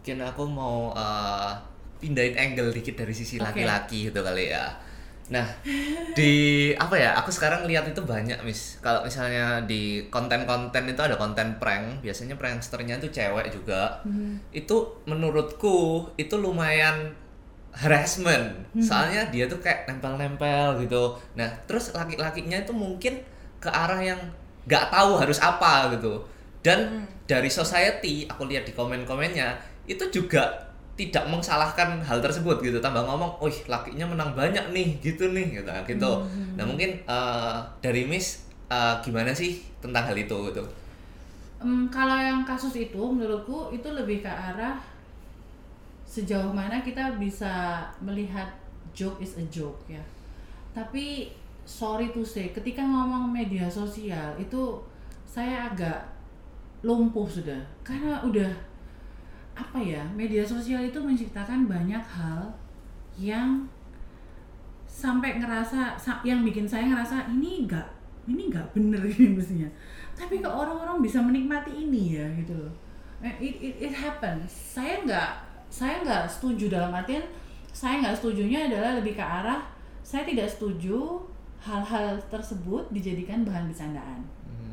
Mungkin 0.02 0.24
aku 0.24 0.44
mau 0.48 0.96
uh, 0.96 1.54
pindahin 2.02 2.34
angle 2.40 2.72
dikit 2.72 3.04
dari 3.04 3.12
sisi 3.12 3.38
laki-laki 3.38 4.08
gitu 4.10 4.24
kali 4.24 4.56
ya. 4.56 4.72
Nah, 5.28 5.44
di 6.16 6.72
apa 6.80 6.96
ya? 6.96 7.12
Aku 7.20 7.30
sekarang 7.32 7.68
lihat 7.68 7.84
itu 7.88 8.00
banyak, 8.00 8.40
Miss. 8.48 8.80
Kalau 8.80 9.04
misalnya 9.04 9.60
di 9.68 10.08
konten-konten 10.08 10.88
itu 10.88 11.02
ada 11.04 11.20
konten 11.20 11.60
prank, 11.60 12.00
biasanya 12.00 12.40
pranksternya 12.40 13.00
itu 13.04 13.12
cewek 13.12 13.52
juga. 13.52 14.00
Itu 14.56 15.04
menurutku 15.04 16.08
itu 16.16 16.36
lumayan 16.40 17.12
harassment. 17.76 18.72
Soalnya 18.80 19.28
dia 19.30 19.46
tuh 19.46 19.60
kayak 19.60 19.86
nempel-nempel 19.92 20.80
gitu. 20.82 21.20
Nah, 21.36 21.48
terus 21.68 21.92
laki-lakinya 21.92 22.64
itu 22.64 22.72
mungkin 22.72 23.20
ke 23.60 23.70
arah 23.70 24.00
yang 24.00 24.20
nggak 24.68 24.92
tahu 24.92 25.20
harus 25.20 25.40
apa 25.44 25.92
gitu. 25.96 26.24
Dan 26.64 27.08
dari 27.28 27.52
society, 27.52 28.28
aku 28.28 28.48
lihat 28.48 28.68
di 28.68 28.72
komen-komennya 28.76 29.60
itu 29.88 30.04
juga 30.12 30.67
tidak 30.98 31.30
mengsalahkan 31.30 32.02
hal 32.02 32.18
tersebut 32.18 32.58
gitu 32.60 32.82
tambah 32.82 33.06
ngomong, 33.06 33.38
"Wih, 33.38 33.54
lakinya 33.70 34.10
menang 34.10 34.34
banyak 34.34 34.74
nih." 34.74 34.98
gitu 34.98 35.30
nih 35.30 35.62
gitu 35.62 35.70
gitu. 35.86 36.12
Nah, 36.58 36.66
mungkin 36.66 36.98
eh, 37.06 37.56
dari 37.80 38.10
Miss 38.10 38.50
eh, 38.68 38.96
gimana 39.06 39.32
sih 39.32 39.62
tentang 39.78 40.10
hal 40.10 40.18
itu 40.18 40.36
gitu. 40.50 40.66
Em, 41.62 41.90
kalau 41.90 42.18
yang 42.18 42.42
kasus 42.46 42.74
itu 42.78 43.02
menurutku 43.02 43.70
itu 43.74 43.88
lebih 43.94 44.26
ke 44.26 44.30
arah 44.30 44.78
sejauh 46.06 46.54
mana 46.54 46.82
kita 46.82 47.18
bisa 47.22 47.86
melihat 48.02 48.50
joke 48.94 49.22
is 49.22 49.38
a 49.38 49.46
joke 49.54 49.78
ya. 49.86 50.02
Tapi 50.74 51.30
sorry 51.68 52.10
to 52.16 52.24
say, 52.24 52.50
ketika 52.56 52.82
ngomong 52.82 53.30
media 53.30 53.68
sosial 53.70 54.34
itu 54.40 54.82
saya 55.28 55.70
agak 55.70 56.00
lumpuh 56.86 57.28
sudah 57.28 57.60
karena 57.84 58.22
udah 58.24 58.48
apa 59.58 59.82
ya 59.82 60.06
media 60.14 60.46
sosial 60.46 60.86
itu 60.86 61.00
menciptakan 61.02 61.66
banyak 61.66 62.00
hal 62.00 62.46
yang 63.18 63.66
sampai 64.86 65.42
ngerasa 65.42 65.98
sa- 65.98 66.22
yang 66.22 66.46
bikin 66.46 66.70
saya 66.70 66.86
ngerasa 66.90 67.26
ini 67.34 67.66
enggak 67.66 67.86
ini 68.30 68.54
enggak 68.54 68.66
bener 68.78 69.02
ini 69.02 69.34
mestinya 69.34 69.70
tapi 70.14 70.42
kok 70.42 70.54
orang-orang 70.54 71.02
bisa 71.02 71.18
menikmati 71.22 71.74
ini 71.74 72.18
ya 72.18 72.26
gitu 72.38 72.54
loh 72.54 72.74
Eh, 73.18 73.34
it, 73.42 73.58
it, 73.58 73.76
it 73.90 73.94
happens 73.98 74.46
saya 74.46 75.02
nggak 75.02 75.30
saya 75.74 76.06
nggak 76.06 76.30
setuju 76.30 76.70
dalam 76.70 76.94
artian 76.94 77.26
saya 77.74 77.98
nggak 77.98 78.14
setujunya 78.14 78.70
adalah 78.70 79.02
lebih 79.02 79.18
ke 79.18 79.26
arah 79.26 79.58
saya 80.06 80.22
tidak 80.22 80.46
setuju 80.46 81.18
hal-hal 81.58 82.14
tersebut 82.30 82.86
dijadikan 82.94 83.42
bahan 83.42 83.66
bercandaan. 83.68 84.22
Hmm. 84.46 84.67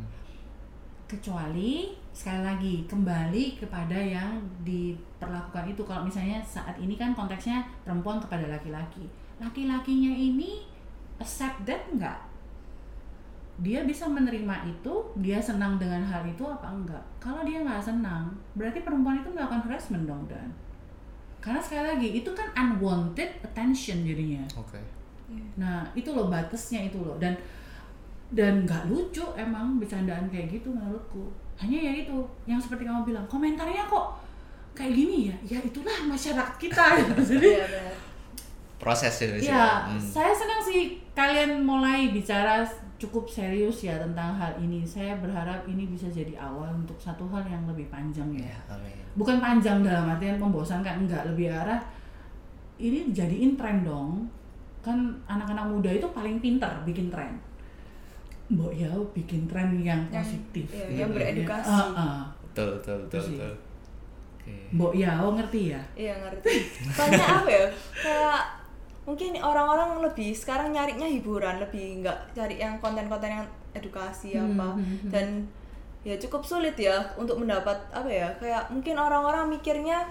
Kecuali 1.15 1.95
sekali 2.11 2.43
lagi 2.43 2.75
kembali 2.91 3.55
kepada 3.55 3.95
yang 3.95 4.35
diperlakukan 4.67 5.71
itu. 5.71 5.87
Kalau 5.87 6.03
misalnya 6.03 6.43
saat 6.43 6.75
ini 6.83 6.99
kan 6.99 7.15
konteksnya 7.15 7.63
perempuan 7.87 8.19
kepada 8.19 8.51
laki-laki. 8.51 9.07
Laki-lakinya 9.39 10.11
ini 10.11 10.67
accept 11.23 11.63
that 11.63 11.87
enggak? 11.95 12.19
Dia 13.63 13.87
bisa 13.87 14.11
menerima 14.11 14.67
itu, 14.67 14.91
dia 15.23 15.39
senang 15.39 15.79
dengan 15.79 16.03
hal 16.03 16.27
itu 16.27 16.43
apa 16.43 16.67
enggak? 16.67 17.05
Kalau 17.23 17.47
dia 17.47 17.63
nggak 17.63 17.79
senang, 17.79 18.35
berarti 18.59 18.83
perempuan 18.83 19.23
itu 19.23 19.31
melakukan 19.31 19.63
harassment 19.71 20.11
dong 20.11 20.27
dan. 20.27 20.51
Karena 21.39 21.63
sekali 21.63 21.87
lagi 21.95 22.09
itu 22.19 22.31
kan 22.35 22.51
unwanted 22.59 23.31
attention 23.47 24.03
jadinya. 24.03 24.43
Oke. 24.59 24.83
Nah 25.55 25.87
itu 25.95 26.11
loh 26.11 26.27
batasnya 26.27 26.91
itu 26.91 26.99
loh 26.99 27.15
dan 27.23 27.39
dan 28.35 28.67
nggak 28.67 28.91
lucu 28.91 29.23
emang 29.39 29.79
bercandaan 29.79 30.27
kayak 30.29 30.51
gitu 30.51 30.75
menurutku. 30.75 31.31
Hanya 31.55 31.79
ya 31.79 31.93
itu 32.03 32.19
yang 32.45 32.59
seperti 32.59 32.83
kamu 32.83 33.07
bilang 33.07 33.25
komentarnya 33.31 33.87
kok 33.87 34.19
kayak 34.75 34.93
gini 34.93 35.31
ya. 35.31 35.37
Ya 35.57 35.59
itulah 35.63 35.95
masyarakat 36.11 36.55
kita. 36.59 36.85
Jadi 37.31 37.51
Iya 37.63 37.67
benar. 37.71 37.97
Proses 38.75 39.15
ya. 39.23 39.29
ya 39.39 39.67
Hmm. 39.87 39.97
saya 39.97 40.35
senang 40.35 40.61
sih 40.61 41.01
kalian 41.17 41.63
mulai 41.63 42.11
bicara 42.13 42.61
cukup 43.01 43.25
serius 43.31 43.87
ya 43.87 43.97
tentang 43.97 44.35
hal 44.35 44.53
ini. 44.59 44.83
Saya 44.85 45.17
berharap 45.23 45.65
ini 45.65 45.89
bisa 45.89 46.11
jadi 46.11 46.37
awal 46.37 46.69
untuk 46.75 46.99
satu 47.01 47.25
hal 47.33 47.47
yang 47.49 47.65
lebih 47.65 47.89
panjang 47.89 48.29
ya. 48.35 48.51
Ya, 48.51 48.59
amin. 48.77 48.93
Bukan 49.17 49.41
panjang 49.41 49.81
dalam 49.81 50.11
artian 50.11 50.37
membosankan 50.37 51.07
enggak 51.07 51.25
lebih 51.33 51.49
arah 51.49 51.81
ini 52.79 53.11
dijadiin 53.11 53.55
tren 53.55 53.87
dong 53.87 54.27
kan 54.83 54.99
anak-anak 55.31 55.65
muda 55.71 55.91
itu 55.95 56.07
paling 56.13 56.43
pinter 56.43 56.69
bikin 56.85 57.09
tren 57.09 57.39
mbok 58.47 58.73
ya 58.73 58.91
bikin 59.11 59.47
tren 59.47 59.73
yang 59.79 60.05
Yang- 60.07 60.21
positif 60.21 60.67
iya, 60.71 60.87
yang 61.01 61.11
ya. 61.11 61.15
beredukasi. 61.15 61.71
Ah, 61.71 61.89
ah. 61.95 62.21
Betul, 62.45 62.69
betul, 62.77 62.97
betul, 63.05 63.23
sih. 63.23 63.37
betul. 63.37 63.55
Oke. 64.37 64.55
mbok 64.71 64.93
ya 64.93 65.11
oh 65.19 65.33
ngerti 65.33 65.73
ya 65.73 65.81
Iya 65.95 66.15
ngerti. 66.21 66.55
Soalnya 66.91 67.27
apa 67.35 67.49
ya? 67.49 67.65
Kayak 67.97 68.41
mungkin 69.03 69.33
orang-orang 69.39 70.01
lebih 70.01 70.31
sekarang 70.33 70.69
nyarinya 70.71 71.05
hiburan, 71.07 71.57
lebih 71.59 72.01
nggak 72.01 72.19
cari 72.33 72.57
yang 72.57 72.77
konten-konten 72.79 73.31
yang 73.33 73.47
edukasi 73.73 74.33
Hmm, 74.35 74.53
apa. 74.53 74.69
hmm, 74.75 74.85
hmm. 74.85 75.11
Dan 75.11 75.27
ya 76.03 76.15
cukup 76.15 76.41
sulit 76.43 76.77
ya 76.77 77.01
untuk 77.17 77.37
mendapat 77.37 77.75
apa 77.91 78.07
ya? 78.07 78.29
Kayak 78.37 78.69
mungkin 78.69 78.95
orang-orang 78.95 79.49
mikirnya 79.49 80.05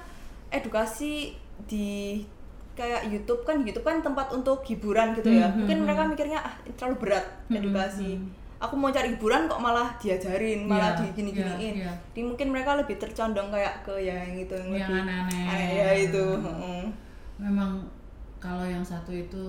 edukasi 0.49 1.37
di 1.63 2.21
kayak 2.73 3.05
YouTube 3.05 3.41
kan 3.41 3.61
YouTube 3.61 3.83
kan 3.83 3.99
tempat 3.99 4.27
untuk 4.29 4.61
hiburan 4.63 5.13
gitu 5.13 5.29
ya. 5.29 5.43
Hmm, 5.43 5.49
hmm, 5.49 5.57
Mungkin 5.59 5.75
hmm. 5.75 5.85
mereka 5.85 6.01
mikirnya 6.05 6.39
ah 6.39 6.53
ini 6.59 6.73
terlalu 6.73 6.95
berat 6.99 7.25
Hmm, 7.45 7.55
edukasi. 7.55 8.11
hmm. 8.15 8.41
Aku 8.59 8.73
mau 8.73 8.89
cari 8.89 9.11
hiburan 9.11 9.45
kok 9.45 9.59
malah 9.59 9.91
diajarin, 9.97 10.63
malah 10.63 10.95
Iya, 10.95 10.99
digini-giniin. 11.05 11.73
iya, 11.75 11.83
iya. 11.83 11.93
Jadi 12.07 12.21
mungkin 12.23 12.47
mereka 12.49 12.71
lebih 12.73 12.95
tercondong 12.95 13.49
kayak 13.49 13.83
ke 13.83 13.93
ya 13.97 14.15
yang 14.17 14.35
itu 14.37 14.55
yang, 14.55 14.67
Yang 14.69 14.87
lebih 14.87 15.01
aneh-aneh. 15.01 15.43
aneh 15.45 15.69
ya 15.73 15.89
itu. 15.99 16.25
heeh. 16.39 16.83
memang 17.35 17.83
kalau 18.37 18.63
yang 18.63 18.79
satu 18.81 19.11
itu 19.11 19.43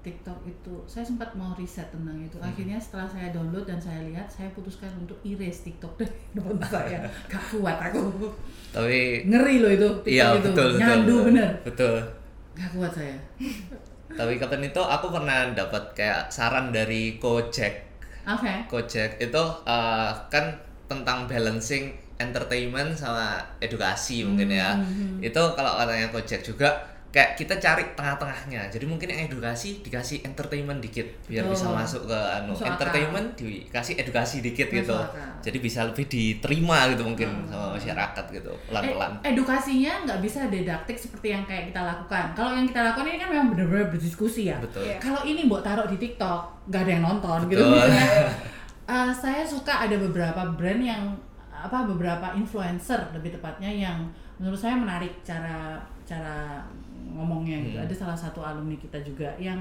TikTok 0.00 0.40
itu 0.42 0.74
saya 0.84 1.04
sempat 1.04 1.30
mau 1.32 1.52
riset 1.52 1.86
tentang 1.88 2.16
itu 2.16 2.34
Hmm. 2.34 2.48
akhirnya 2.48 2.78
setelah 2.78 3.04
saya 3.04 3.28
download 3.28 3.62
dan 3.62 3.76
saya 3.76 4.00
lihat 4.02 4.26
saya 4.26 4.48
putuskan 4.50 4.88
untuk 4.96 5.18
erase 5.22 5.62
TikTok 5.64 5.92
dari 5.96 6.08
handphone 6.34 6.58
saya 6.64 6.98
gak 7.26 7.42
kuat 7.48 7.76
aku 7.78 8.30
Tapi 8.70 8.98
ngeri 9.24 9.56
loh 9.58 9.70
itu 9.70 9.88
TikTok 10.00 10.08
iya 10.08 10.26
itu 10.32 10.48
betul, 10.48 10.68
betul. 10.72 10.80
nyandu 10.80 11.16
bener 11.24 11.50
Betul. 11.62 11.96
Gak 12.58 12.70
kuat 12.74 12.92
saya 12.92 13.16
Tapi 14.18 14.40
kapan 14.40 14.64
itu 14.66 14.80
aku 14.80 15.12
pernah 15.12 15.52
dapat 15.52 15.94
kayak 15.94 16.32
saran 16.32 16.72
dari 16.72 17.20
Kojek. 17.22 17.74
oke 18.26 18.52
Kojek 18.66 19.20
itu 19.20 19.42
eh, 19.68 20.10
kan 20.32 20.44
tentang 20.88 21.28
balancing 21.28 21.92
entertainment 22.18 22.96
sama 22.96 23.38
edukasi 23.62 24.24
mungkin 24.26 24.50
ya. 24.50 24.74
hmm, 24.74 25.22
Itu 25.22 25.42
kalau 25.54 25.78
katanya 25.78 26.08
Kojek 26.10 26.40
juga 26.42 26.72
kayak 27.08 27.34
kita 27.34 27.56
cari 27.56 27.88
tengah-tengahnya. 27.92 28.68
Jadi 28.68 28.84
mungkin 28.84 29.08
yang 29.08 29.24
edukasi 29.26 29.80
dikasih 29.80 30.20
entertainment 30.22 30.76
dikit 30.78 31.08
biar 31.24 31.40
Betul. 31.42 31.56
bisa 31.56 31.66
masuk 31.72 32.02
ke 32.04 32.12
anu 32.14 32.52
Masuk 32.52 32.62
akal. 32.62 32.72
entertainment 32.76 33.28
dikasih 33.32 33.94
edukasi 33.96 34.36
dikit 34.38 34.68
Masuk 34.68 34.78
gitu. 34.78 34.92
akal. 34.92 35.28
Jadi 35.40 35.58
bisa 35.58 35.80
lebih 35.82 36.04
diterima 36.04 36.78
gitu 36.92 37.02
mungkin 37.02 37.28
Hmm. 37.28 37.48
sama 37.48 37.66
masyarakat 37.74 38.24
gitu 38.30 38.52
pelan-pelan. 38.68 39.10
Eh, 39.20 39.32
edukasinya 39.32 39.92
nggak 40.04 40.20
bisa 40.20 40.40
didaktik 40.46 40.96
seperti 40.96 41.26
yang 41.30 41.44
kayak 41.44 41.72
kita 41.72 41.80
lakukan 41.80 42.24
kalau 42.32 42.52
yang 42.52 42.66
kita 42.66 42.80
lakukan 42.84 43.06
ini 43.06 43.18
kan 43.18 43.28
memang 43.30 43.48
benar-benar 43.50 43.86
berdiskusi 43.88 44.42
ya 44.46 44.60
Betul. 44.60 44.84
Iya. 44.84 45.00
kalau 45.00 45.22
ini 45.22 45.48
buat 45.48 45.64
taruh 45.64 45.88
di 45.88 45.96
TikTok 45.96 46.40
nggak 46.68 46.80
ada 46.84 46.92
yang 46.92 47.04
nonton 47.04 47.38
gitu 47.48 47.64
Betul. 47.64 47.72
misalnya 47.88 48.08
eh, 48.92 49.10
saya 49.14 49.42
suka 49.42 49.74
ada 49.80 49.96
beberapa 49.96 50.42
brand 50.52 50.82
yang 50.82 51.02
apa 51.50 51.82
beberapa 51.82 52.36
influencer 52.36 53.10
lebih 53.10 53.34
tepatnya 53.34 53.66
yang 53.66 53.98
menurut 54.38 54.56
saya 54.56 54.74
menarik 54.74 55.10
cara 55.20 55.76
cara 56.02 56.62
ngomongnya 57.10 57.58
gitu 57.60 57.76
Hmm. 57.76 57.86
ada 57.86 57.94
salah 57.94 58.14
satu 58.14 58.40
alumni 58.40 58.74
kita 58.74 58.98
juga 59.02 59.28
yang 59.36 59.58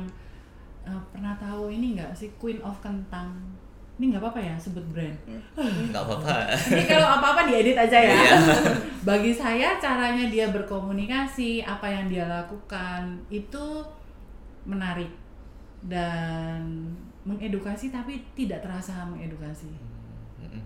eh, 0.83 1.01
pernah 1.09 1.33
tahu 1.35 1.67
ini 1.67 1.97
nggak 1.97 2.13
sih 2.13 2.29
Queen 2.37 2.61
of 2.61 2.77
Kentang 2.79 3.33
ini 3.97 4.13
nggak 4.13 4.21
apa-apa 4.21 4.39
ya 4.39 4.53
sebut 4.55 4.85
brand 4.93 5.17
Enggak 5.57 6.05
apa-apa. 6.05 6.45
ini 6.77 6.85
kalau 6.85 7.17
apa-apa 7.17 7.49
diedit 7.49 7.73
aja 7.73 7.97
ya. 7.97 8.13
Iya. 8.13 8.37
Bagi 9.09 9.33
saya 9.33 9.73
caranya 9.81 10.29
dia 10.29 10.53
berkomunikasi, 10.53 11.65
apa 11.65 11.89
yang 11.89 12.05
dia 12.05 12.29
lakukan 12.29 13.17
itu 13.33 13.81
menarik 14.69 15.09
dan 15.81 16.61
mengedukasi 17.25 17.89
tapi 17.89 18.21
tidak 18.37 18.61
terasa 18.61 19.01
mengedukasi. 19.09 19.73
Gitu. 20.45 20.57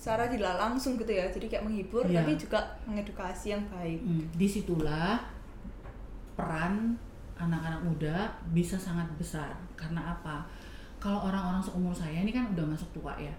Secara 0.00 0.32
tidak 0.32 0.56
langsung 0.56 0.96
gitu 0.96 1.12
ya, 1.12 1.28
jadi 1.28 1.44
kayak 1.44 1.64
menghibur 1.68 2.00
Iya. 2.08 2.24
tapi 2.24 2.32
juga 2.40 2.56
mengedukasi 2.88 3.52
yang 3.52 3.60
baik. 3.68 4.00
Hmm, 4.00 4.24
di 4.32 4.48
situlah 4.48 5.20
peran 6.32 6.96
anak-anak 7.36 7.80
muda 7.84 8.16
bisa 8.50 8.80
sangat 8.80 9.04
besar 9.20 9.52
karena 9.76 10.16
apa? 10.16 10.44
Kalau 10.96 11.28
orang-orang 11.28 11.60
seumur 11.60 11.92
saya 11.92 12.20
ini 12.20 12.32
kan 12.32 12.48
udah 12.52 12.64
masuk 12.64 12.88
tua 12.96 13.12
ya, 13.16 13.32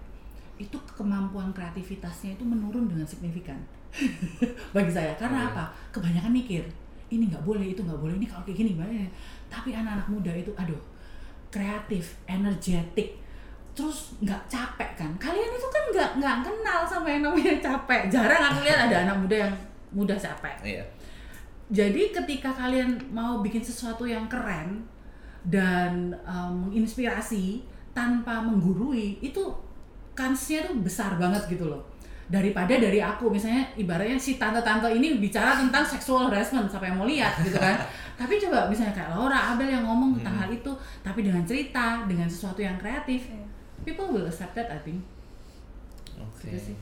itu 0.54 0.74
kemampuan 0.94 1.50
kreativitasnya 1.50 2.34
itu 2.34 2.42
menurun 2.46 2.86
dengan 2.86 3.06
signifikan 3.06 3.58
bagi 4.74 4.90
saya. 4.90 5.14
Karena 5.18 5.46
Oke. 5.46 5.54
apa? 5.54 5.64
Kebanyakan 5.90 6.30
mikir 6.30 6.62
ini 7.10 7.26
nggak 7.26 7.42
boleh, 7.42 7.74
itu 7.74 7.82
nggak 7.82 7.98
boleh, 7.98 8.14
ini 8.16 8.26
kalau 8.26 8.42
kayak 8.42 8.58
gini 8.58 8.74
gimana? 8.74 8.90
Tapi 9.46 9.74
anak-anak 9.74 10.08
muda 10.08 10.32
itu, 10.32 10.50
aduh, 10.56 10.78
kreatif, 11.52 12.16
energetik, 12.24 13.21
terus 13.72 14.12
nggak 14.20 14.42
capek 14.46 14.90
kan? 14.94 15.10
Kalian 15.16 15.50
itu 15.50 15.68
kan 15.68 15.84
nggak 15.92 16.10
nggak 16.20 16.36
kenal 16.44 16.80
sama 16.84 17.08
yang 17.08 17.22
namanya 17.24 17.56
capek. 17.58 18.08
Jarang 18.08 18.42
aku 18.52 18.60
lihat 18.62 18.88
ada 18.88 18.96
anak 19.04 19.16
muda 19.18 19.36
yang 19.48 19.54
mudah 19.90 20.16
capek. 20.16 20.56
Iya. 20.62 20.84
Jadi 21.72 22.12
ketika 22.12 22.52
kalian 22.52 23.00
mau 23.08 23.40
bikin 23.40 23.64
sesuatu 23.64 24.04
yang 24.04 24.28
keren 24.28 24.84
dan 25.42 26.12
um, 26.22 26.68
menginspirasi 26.68 27.64
tanpa 27.90 28.40
menggurui 28.40 29.16
itu 29.20 29.40
kansnya 30.12 30.64
tuh 30.64 30.76
besar 30.80 31.16
banget 31.16 31.40
gitu 31.48 31.66
loh 31.66 31.80
daripada 32.28 32.72
dari 32.72 33.00
aku 33.02 33.28
misalnya 33.28 33.66
ibaratnya 33.76 34.16
si 34.16 34.40
tante-tante 34.40 34.88
ini 34.88 35.20
bicara 35.20 35.52
tentang 35.52 35.84
sexual 35.84 36.30
harassment 36.30 36.64
siapa 36.64 36.88
yang 36.88 36.96
mau 36.96 37.04
lihat 37.04 37.36
gitu 37.44 37.58
kan 37.58 37.76
tapi 38.20 38.40
coba 38.40 38.68
misalnya 38.70 38.94
kayak 38.94 39.12
Laura 39.12 39.52
Abel 39.52 39.68
yang 39.68 39.84
ngomong 39.84 40.16
tentang 40.16 40.32
Hmm. 40.36 40.42
hal 40.46 40.50
itu 40.52 40.72
tapi 41.04 41.20
dengan 41.20 41.44
cerita 41.44 42.04
dengan 42.06 42.24
sesuatu 42.24 42.60
yang 42.62 42.76
kreatif 42.78 43.28
Iya. 43.28 43.44
People 43.82 44.06
will 44.06 44.24
accept 44.24 44.52
that 44.52 44.68
I 44.68 44.78
think 44.78 45.02
Oke. 46.14 46.46
Gitu 46.46 46.72
sih. 46.72 46.76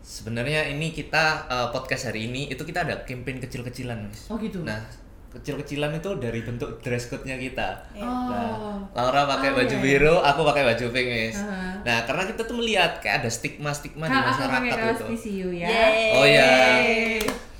Sebenarnya 0.00 0.66
ini 0.66 0.90
kita 0.90 1.24
eh, 1.46 1.68
podcast 1.70 2.08
hari 2.08 2.26
ini 2.26 2.48
itu 2.48 2.60
kita 2.60 2.82
ada 2.82 3.04
campaign 3.04 3.38
kecil-kecilan, 3.38 3.98
Mas. 4.02 4.26
oh 4.26 4.36
gitu 4.36 4.60
Nah, 4.60 4.80
kecil-kecilan 5.30 5.94
itu 5.94 6.10
dari 6.16 6.40
bentuk 6.40 6.80
dress 6.80 7.06
code-nya 7.06 7.36
kita. 7.36 7.78
Iya. 7.92 8.02
oh 8.02 8.26
Nah, 8.26 8.50
Laura 8.90 9.22
pakai 9.28 9.50
Oh, 9.50 9.56
baju 9.56 9.70
iya. 9.70 9.80
biru, 9.80 10.14
aku 10.18 10.40
pakai 10.42 10.62
baju 10.66 10.84
pink, 10.90 11.08
Miss. 11.08 11.38
Heeh. 11.38 11.72
Nah, 11.80 11.98
karena 12.02 12.22
kita 12.26 12.42
tuh 12.42 12.56
melihat 12.56 12.98
kayak 12.98 13.22
ada 13.22 13.30
stigma-stigma 13.30 14.04
di 14.04 14.10
Kak, 14.10 14.18
aku 14.18 14.32
pakai 14.40 14.60
masyarakat 14.66 14.90
gitu. 14.90 15.04
PCU 15.06 15.48
ya 15.54 15.68
Yeay. 15.68 16.10
Oh 16.10 16.24
iya. 16.26 16.48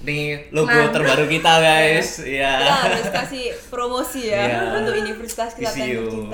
Nih 0.01 0.23
logo 0.51 0.66
Mantap. 0.66 0.92
terbaru 0.96 1.25
kita, 1.29 1.53
guys. 1.61 2.09
Iya. 2.20 2.53
Kita 2.59 2.75
harus 2.83 3.09
kasih 3.14 3.44
promosi 3.68 4.23
ya 4.27 4.42
Iya. 4.42 4.59
untuk 4.75 4.94
universitas 4.96 5.55
kita 5.55 5.70
PCU. 5.70 6.27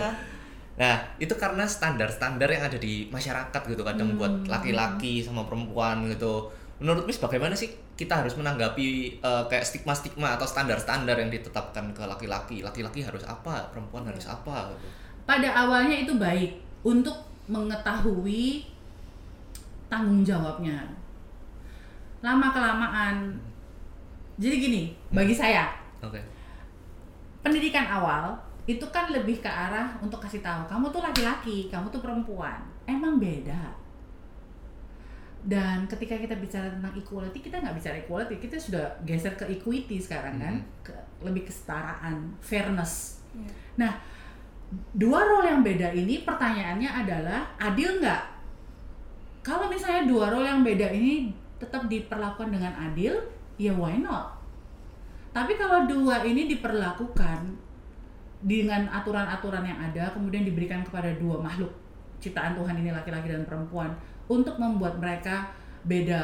Nah, 0.76 1.00
itu 1.16 1.32
karena 1.40 1.64
standar-standar 1.64 2.52
yang 2.52 2.68
ada 2.68 2.76
di 2.76 3.08
masyarakat 3.08 3.60
gitu 3.64 3.80
kadang 3.80 4.12
Hmm. 4.12 4.20
buat 4.20 4.34
laki-laki 4.44 5.24
sama 5.24 5.48
perempuan 5.48 6.04
gitu. 6.12 6.52
Menurut 6.76 7.08
Miss 7.08 7.16
bagaimana 7.16 7.56
sih 7.56 7.72
kita 7.96 8.20
harus 8.20 8.36
menanggapi 8.36 8.86
eh, 9.16 9.44
kayak 9.48 9.64
stigma-stigma 9.64 10.36
atau 10.36 10.44
standar-standar 10.44 11.16
yang 11.16 11.32
ditetapkan 11.32 11.96
ke 11.96 12.04
laki-laki? 12.04 12.60
Laki-laki 12.60 13.00
harus 13.00 13.24
apa, 13.24 13.72
perempuan 13.72 14.04
harus 14.04 14.28
apa 14.28 14.68
gitu. 14.76 14.86
pada 15.24 15.48
awalnya 15.50 15.96
itu 16.04 16.12
baik 16.20 16.54
untuk 16.84 17.16
mengetahui 17.48 18.68
tanggung 19.88 20.20
jawabnya. 20.22 20.76
Lama 22.20 22.52
kelamaan. 22.52 23.32
Jadi 24.36 24.54
gini, 24.60 24.82
bagi 25.08 25.32
saya, 25.32 25.72
Oke. 26.04 26.20
pendidikan 27.40 27.88
awal 27.88 28.36
itu 28.66 28.82
kan 28.90 29.06
lebih 29.14 29.38
ke 29.38 29.46
arah 29.46 29.94
untuk 30.02 30.18
kasih 30.18 30.42
tahu 30.42 30.66
kamu 30.66 30.90
tuh 30.90 30.98
laki-laki, 30.98 31.70
kamu 31.70 31.86
tuh 31.88 32.02
perempuan. 32.02 32.58
Emang 32.82 33.22
beda. 33.22 33.86
Dan 35.46 35.86
ketika 35.86 36.18
kita 36.18 36.34
bicara 36.34 36.66
tentang 36.74 36.90
equality, 36.98 37.38
kita 37.38 37.62
nggak 37.62 37.78
bicara 37.78 37.96
equality, 38.02 38.42
kita 38.42 38.58
sudah 38.58 38.82
geser 39.06 39.38
ke 39.38 39.46
equity 39.46 40.02
sekarang 40.02 40.42
kan, 40.42 40.58
ke, 40.82 40.90
lebih 41.22 41.46
kesetaraan, 41.46 42.34
fairness. 42.42 43.22
Iya. 43.30 43.50
Nah, 43.78 43.92
dua 44.90 45.22
role 45.22 45.46
yang 45.46 45.62
beda 45.62 45.94
ini 45.94 46.26
pertanyaannya 46.26 46.90
adalah 46.90 47.54
adil 47.62 48.02
nggak? 48.02 48.22
Kalau 49.46 49.70
misalnya 49.70 50.10
dua 50.10 50.34
role 50.34 50.50
yang 50.50 50.66
beda 50.66 50.90
ini 50.90 51.30
tetap 51.62 51.86
diperlakukan 51.86 52.50
dengan 52.50 52.74
adil, 52.74 53.14
ya 53.54 53.70
why 53.70 53.94
not? 54.02 54.34
Tapi 55.30 55.54
kalau 55.54 55.86
dua 55.86 56.26
ini 56.26 56.50
diperlakukan 56.50 57.65
dengan 58.46 58.86
aturan-aturan 58.86 59.66
yang 59.66 59.78
ada, 59.82 60.06
kemudian 60.14 60.46
diberikan 60.46 60.86
kepada 60.86 61.10
dua 61.18 61.42
makhluk 61.42 61.74
ciptaan 62.22 62.54
Tuhan 62.54 62.78
ini 62.78 62.94
laki-laki 62.94 63.28
dan 63.28 63.42
perempuan 63.42 63.90
untuk 64.30 64.54
membuat 64.56 64.96
mereka 65.02 65.50
beda 65.86 66.22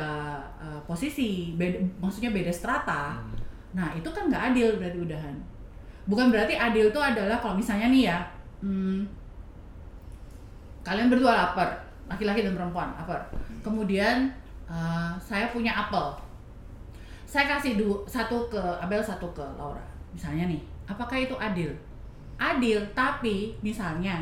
uh, 0.59 0.81
posisi, 0.87 1.55
beda, 1.59 1.83
maksudnya 1.99 2.31
beda 2.31 2.51
strata. 2.55 3.19
Nah 3.75 3.91
itu 3.99 4.07
kan 4.15 4.31
nggak 4.31 4.55
adil 4.55 4.79
berarti 4.79 4.99
udahan. 5.03 5.35
Bukan 6.07 6.31
berarti 6.31 6.55
adil 6.59 6.91
itu 6.91 7.01
adalah 7.03 7.39
kalau 7.39 7.59
misalnya 7.59 7.91
nih 7.91 8.03
ya, 8.11 8.19
hmm, 8.63 9.07
kalian 10.83 11.11
berdua 11.11 11.35
lapar, 11.35 11.71
laki-laki 12.11 12.43
dan 12.43 12.55
perempuan 12.55 12.91
lapar. 12.99 13.23
Kemudian 13.63 14.31
uh, 14.67 15.15
saya 15.19 15.51
punya 15.55 15.71
apel, 15.75 16.11
saya 17.23 17.47
kasih 17.47 17.79
satu 18.11 18.51
ke 18.51 18.63
Abel, 18.83 18.99
satu 18.99 19.31
ke 19.31 19.43
Laura. 19.55 19.83
Misalnya 20.11 20.51
nih, 20.51 20.61
apakah 20.91 21.17
itu 21.17 21.33
adil? 21.39 21.71
Adil, 22.43 22.83
tapi 22.91 23.55
misalnya 23.63 24.19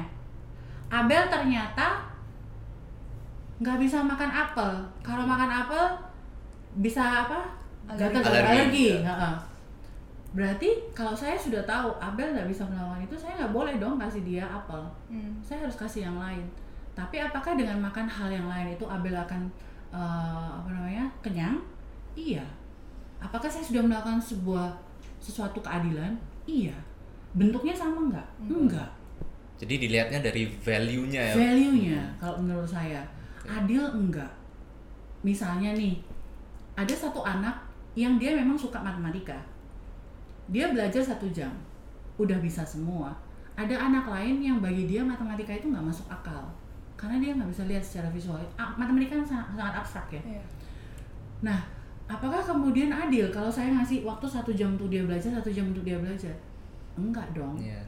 Abel 0.91 1.31
ternyata 1.31 2.11
nggak 3.61 3.79
bisa 3.79 4.03
makan 4.03 4.31
apel. 4.33 4.73
Kalau 5.01 5.25
makan 5.25 5.49
apel 5.49 5.85
bisa 6.81 7.29
apa? 7.29 7.41
Gatal 7.95 8.25
Alergi. 8.25 8.49
alergi. 8.51 8.89
Ya. 9.01 9.09
Heeh. 9.09 9.35
Berarti 10.31 10.69
kalau 10.95 11.15
saya 11.15 11.35
sudah 11.35 11.63
tahu 11.67 11.91
Abel 11.99 12.33
nggak 12.35 12.49
bisa 12.51 12.63
melawan 12.67 12.99
itu, 13.03 13.15
saya 13.15 13.39
nggak 13.39 13.55
boleh 13.55 13.75
dong 13.79 13.99
kasih 13.99 14.23
dia 14.27 14.47
apel. 14.47 14.81
Hmm. 15.11 15.39
Saya 15.43 15.67
harus 15.67 15.77
kasih 15.79 16.11
yang 16.11 16.19
lain. 16.19 16.43
Tapi 16.95 17.23
apakah 17.23 17.55
dengan 17.55 17.79
makan 17.79 18.07
hal 18.11 18.29
yang 18.31 18.47
lain 18.51 18.75
itu 18.75 18.85
Abel 18.89 19.15
akan 19.15 19.47
eh, 19.95 20.49
apa 20.59 20.69
namanya 20.71 21.07
kenyang? 21.23 21.59
Iya. 22.15 22.45
Apakah 23.21 23.47
saya 23.53 23.63
sudah 23.63 23.85
melakukan 23.85 24.19
sebuah 24.19 24.73
sesuatu 25.21 25.61
keadilan? 25.61 26.17
Iya. 26.49 26.75
Bentuknya 27.35 27.75
sama 27.75 28.11
nggak? 28.11 28.29
Hmm. 28.43 28.67
Enggak. 28.67 28.91
Jadi 29.61 29.75
dilihatnya 29.77 30.25
dari 30.25 30.49
value-nya 30.49 31.23
ya. 31.31 31.35
Value-nya 31.37 32.01
kalau 32.17 32.41
menurut 32.41 32.67
saya 32.67 33.05
adil 33.45 33.85
enggak. 33.93 34.31
Misalnya 35.21 35.77
nih, 35.77 36.01
ada 36.73 36.95
satu 36.97 37.21
anak 37.21 37.53
yang 37.93 38.17
dia 38.17 38.33
memang 38.33 38.57
suka 38.57 38.81
matematika. 38.81 39.37
Dia 40.49 40.73
belajar 40.73 41.05
satu 41.05 41.29
jam, 41.29 41.53
udah 42.17 42.41
bisa 42.41 42.65
semua. 42.65 43.13
Ada 43.53 43.77
anak 43.77 44.09
lain 44.09 44.41
yang 44.41 44.59
bagi 44.65 44.89
dia 44.89 45.05
matematika 45.05 45.53
itu 45.53 45.69
nggak 45.69 45.85
masuk 45.85 46.09
akal, 46.09 46.49
karena 46.97 47.21
dia 47.21 47.37
nggak 47.37 47.51
bisa 47.53 47.63
lihat 47.69 47.85
secara 47.85 48.09
visual. 48.09 48.41
Ah, 48.57 48.73
Matematika 48.81 49.21
kan 49.21 49.27
sangat, 49.29 49.47
sangat 49.61 49.75
abstrak 49.85 50.07
ya. 50.17 50.23
Iya. 50.25 50.45
Nah, 51.45 51.61
apakah 52.09 52.41
kemudian 52.41 52.89
adil 52.89 53.29
kalau 53.29 53.53
saya 53.53 53.69
ngasih 53.77 54.09
waktu 54.09 54.25
satu 54.25 54.57
jam 54.57 54.73
untuk 54.81 54.89
dia 54.89 55.05
belajar, 55.05 55.29
satu 55.37 55.53
jam 55.53 55.69
untuk 55.69 55.85
dia 55.85 56.01
belajar? 56.01 56.33
Enggak 57.01 57.33
dong 57.33 57.57
Iya. 57.57 57.81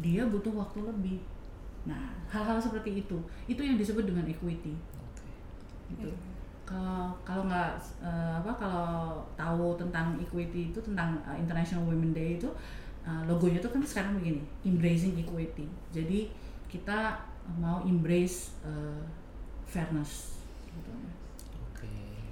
dia 0.00 0.22
butuh 0.24 0.54
waktu 0.54 0.80
lebih. 0.80 1.18
Nah, 1.84 2.08
hal-hal 2.24 2.56
seperti 2.56 3.04
itu, 3.04 3.18
itu 3.44 3.60
yang 3.60 3.76
disebut 3.76 4.08
dengan 4.08 4.24
equity. 4.24 4.72
Gitu. 5.90 6.08
Iya. 6.08 6.16
Kalau 6.64 7.12
kalau 7.26 7.44
nggak 7.44 7.74
eh, 8.00 8.32
apa 8.38 8.52
kalau 8.54 9.20
tahu 9.34 9.74
tentang 9.76 10.14
equity 10.16 10.70
itu 10.70 10.78
tentang 10.80 11.18
eh, 11.26 11.36
International 11.36 11.84
Women 11.84 12.14
Day 12.14 12.38
itu 12.38 12.48
eh, 13.02 13.22
logonya 13.26 13.58
itu 13.58 13.68
kan 13.68 13.82
sekarang 13.82 14.12
begini, 14.16 14.40
embracing 14.62 15.18
equity. 15.18 15.66
Jadi 15.90 16.30
kita 16.70 17.18
mau 17.58 17.82
embrace 17.82 18.54
eh, 18.64 19.02
fairness. 19.66 20.40
Gitu. 20.70 20.92
Oke. 21.74 21.90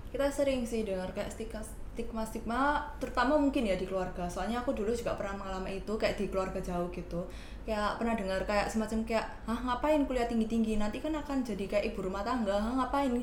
kita 0.08 0.30
sering 0.30 0.62
sih 0.64 0.86
dengar 0.88 1.10
kayak 1.12 1.28
stigma 1.28 1.60
stigma 1.98 2.22
stigma 2.22 2.78
terutama 3.02 3.34
mungkin 3.34 3.66
ya 3.66 3.74
di 3.74 3.82
keluarga. 3.82 4.30
Soalnya 4.30 4.62
aku 4.62 4.70
dulu 4.70 4.94
juga 4.94 5.18
pernah 5.18 5.34
mengalami 5.42 5.82
itu 5.82 5.90
kayak 5.98 6.14
di 6.14 6.30
keluarga 6.30 6.62
jauh 6.62 6.86
gitu. 6.94 7.26
Kayak 7.66 7.98
pernah 7.98 8.14
dengar 8.14 8.38
kayak 8.46 8.70
semacam 8.70 9.02
kayak 9.02 9.26
ah 9.50 9.58
ngapain 9.58 10.06
kuliah 10.06 10.30
tinggi 10.30 10.46
tinggi 10.46 10.78
nanti 10.78 11.02
kan 11.02 11.10
akan 11.10 11.42
jadi 11.42 11.66
kayak 11.66 11.90
ibu 11.90 12.06
rumah 12.06 12.22
tangga. 12.22 12.54
Hah, 12.54 12.78
ngapain 12.78 13.18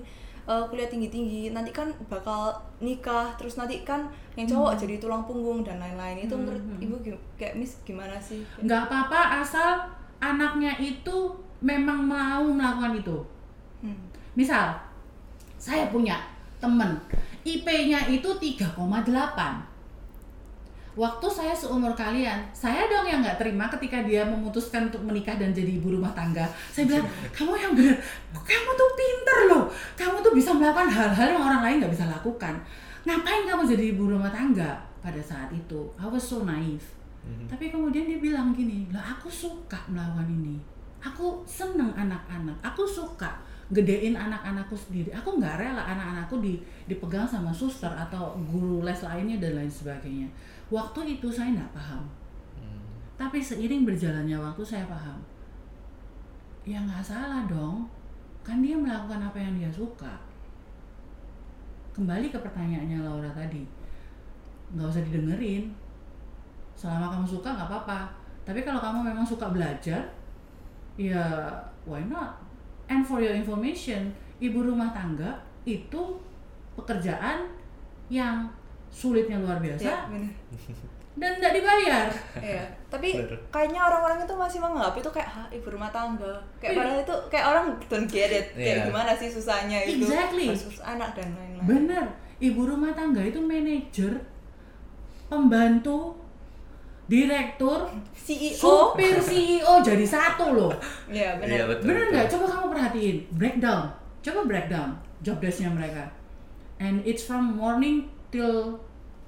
eh, 0.45 0.65
kuliah 0.67 0.91
tinggi 0.91 1.07
tinggi 1.07 1.55
nanti 1.55 1.71
kan 1.71 1.87
bakal 2.11 2.51
nikah. 2.83 3.31
Terus 3.39 3.55
nanti 3.55 3.87
kan 3.87 4.11
yang 4.35 4.43
cowok 4.43 4.75
jadi 4.75 4.99
tulang 4.99 5.23
punggung 5.23 5.63
dan 5.63 5.79
lain-lain. 5.79 6.27
Itu 6.27 6.35
Hmm, 6.35 6.43
menurut 6.43 6.63
hmm. 6.67 6.83
ibu 6.83 6.95
kayak 7.39 7.55
miss 7.55 7.79
gimana 7.87 8.19
sih? 8.19 8.43
Nggak 8.59 8.91
apa-apa 8.91 9.39
asal 9.39 9.87
anaknya 10.19 10.75
itu 10.83 11.31
memang 11.63 12.03
mau 12.03 12.43
melakukan 12.43 12.99
itu. 12.99 13.17
Hmm. 13.79 14.11
Misal, 14.35 14.75
saya 15.55 15.87
punya 15.87 16.19
temen, 16.59 16.97
IP-nya 17.45 18.09
itu 18.09 18.25
3,8. 18.25 18.73
Waktu 20.95 21.27
saya 21.27 21.51
seumur 21.51 21.91
kalian, 21.91 22.39
saya 22.55 22.87
dong 22.87 23.03
yang 23.03 23.19
nggak 23.19 23.35
terima 23.35 23.67
ketika 23.67 23.99
dia 24.01 24.23
memutuskan 24.23 24.87
untuk 24.87 25.03
menikah 25.03 25.35
dan 25.35 25.51
jadi 25.51 25.75
ibu 25.75 25.91
rumah 25.91 26.15
tangga. 26.15 26.47
Saya 26.71 26.87
bilang, 26.87 27.05
kamu 27.35 27.53
yang 27.53 27.73
benar, 27.75 27.99
kamu 28.31 28.69
tuh 28.73 28.89
pinter 28.95 29.39
loh, 29.51 29.63
kamu 29.99 30.23
tuh 30.23 30.33
bisa 30.33 30.55
melakukan 30.55 30.87
hal-hal 30.87 31.27
yang 31.35 31.43
orang 31.43 31.61
lain 31.67 31.75
nggak 31.83 31.93
bisa 31.93 32.07
lakukan. 32.07 32.55
Ngapain 33.03 33.43
kamu 33.43 33.61
jadi 33.75 33.83
ibu 33.93 34.07
rumah 34.07 34.31
tangga 34.31 34.81
pada 35.03 35.19
saat 35.19 35.51
itu? 35.51 35.91
I 35.99 36.07
was 36.07 36.23
so 36.23 36.47
naive. 36.47 36.87
Mhm. 37.27 37.51
Tapi 37.51 37.69
kemudian 37.69 38.07
dia 38.07 38.17
bilang 38.17 38.55
gini, 38.55 38.87
lah 38.89 39.19
aku 39.19 39.27
suka 39.27 39.77
melawan 39.91 40.25
ini. 40.25 40.57
Aku 41.03 41.43
seneng 41.43 41.91
anak-anak, 41.93 42.55
aku 42.63 42.87
suka 42.87 43.35
gedein 43.73 44.13
anak-anakku 44.13 44.77
sendiri. 44.77 45.09
Aku 45.09 45.41
nggak 45.41 45.57
rela 45.57 45.81
anak-anakku 45.81 46.37
di, 46.37 46.61
dipegang 46.85 47.25
sama 47.25 47.49
suster 47.49 47.89
atau 47.89 48.37
guru 48.37 48.85
les 48.85 49.01
lainnya 49.01 49.41
dan 49.41 49.57
lain 49.57 49.71
sebagainya. 49.71 50.29
Waktu 50.69 51.17
itu 51.17 51.25
saya 51.33 51.49
nggak 51.57 51.73
paham. 51.73 52.05
Hmm. 52.61 52.81
Tapi 53.17 53.41
seiring 53.41 53.81
berjalannya 53.89 54.37
waktu 54.37 54.61
saya 54.61 54.85
paham. 54.85 55.17
Ya 56.61 56.77
nggak 56.77 57.01
salah 57.01 57.49
dong. 57.49 57.89
Kan 58.45 58.61
dia 58.61 58.77
melakukan 58.77 59.25
apa 59.25 59.37
yang 59.41 59.57
dia 59.57 59.71
suka. 59.73 60.13
Kembali 61.97 62.29
ke 62.29 62.37
pertanyaannya 62.37 63.01
Laura 63.01 63.33
tadi. 63.33 63.65
Nggak 64.77 64.93
usah 64.93 65.01
didengerin. 65.09 65.73
Selama 66.77 67.17
kamu 67.17 67.25
suka 67.25 67.49
nggak 67.49 67.65
apa-apa. 67.65 68.13
Tapi 68.45 68.61
kalau 68.61 68.77
kamu 68.77 69.09
memang 69.09 69.25
suka 69.25 69.49
belajar, 69.49 70.05
ya 71.01 71.49
why 71.89 72.05
not? 72.05 72.44
And 72.85 73.01
for 73.01 73.17
your 73.17 73.33
information, 73.33 74.13
ibu 74.37 74.61
rumah 74.61 74.93
tangga 74.93 75.41
itu 75.65 76.19
pekerjaan 76.75 77.47
yang 78.07 78.45
sulitnya 78.93 79.41
luar 79.41 79.57
biasa 79.57 79.81
ya 79.81 79.97
bener 80.07 80.31
dan 81.15 81.31
nggak 81.39 81.55
dibayar. 81.55 82.11
Iya, 82.35 82.63
tapi 82.91 83.15
Bener. 83.15 83.39
kayaknya 83.47 83.79
orang-orang 83.79 84.19
itu 84.19 84.35
masih 84.35 84.59
menganggap 84.59 84.99
itu 84.99 85.09
kayak 85.15 85.29
Hah, 85.31 85.47
ibu 85.47 85.67
rumah 85.71 85.87
tangga. 85.87 86.35
Kayak 86.59 86.75
Iya. 86.75 86.79
padahal 86.83 86.99
itu 87.07 87.15
kayak 87.31 87.45
orang 87.47 87.65
don't 87.87 88.09
get 88.11 88.31
it. 88.35 88.47
Kayak 88.51 88.75
Iya. 88.75 88.85
gimana 88.91 89.11
sih 89.15 89.31
susahnya 89.31 89.79
itu 89.87 90.03
Exactly. 90.03 90.51
versus 90.51 90.83
anak 90.83 91.15
dan 91.15 91.31
lain-lain. 91.31 91.63
Bener, 91.63 92.05
ibu 92.43 92.67
rumah 92.67 92.91
tangga 92.91 93.23
itu 93.23 93.39
manajer, 93.39 94.11
pembantu, 95.31 96.19
direktur, 97.05 97.85
CEO. 98.17 98.57
supir 98.57 99.17
CEO 99.21 99.73
jadi 99.85 100.05
satu 100.05 100.57
loh. 100.57 100.73
Iya, 101.05 101.37
benar. 101.37 101.53
Iya 101.53 101.63
betul. 101.69 101.85
Betul. 101.93 102.09
nggak? 102.11 102.27
Coba 102.33 102.45
kamu 102.49 102.65
perhatiin, 102.73 103.17
breakdown. 103.37 103.83
Coba 104.25 104.41
breakdown 104.49 104.89
job 105.25 105.37
desk-nya 105.41 105.73
mereka. 105.73 106.05
And 106.77 107.01
it's 107.07 107.25
from 107.25 107.55
morning 107.55 108.09
till 108.29 108.77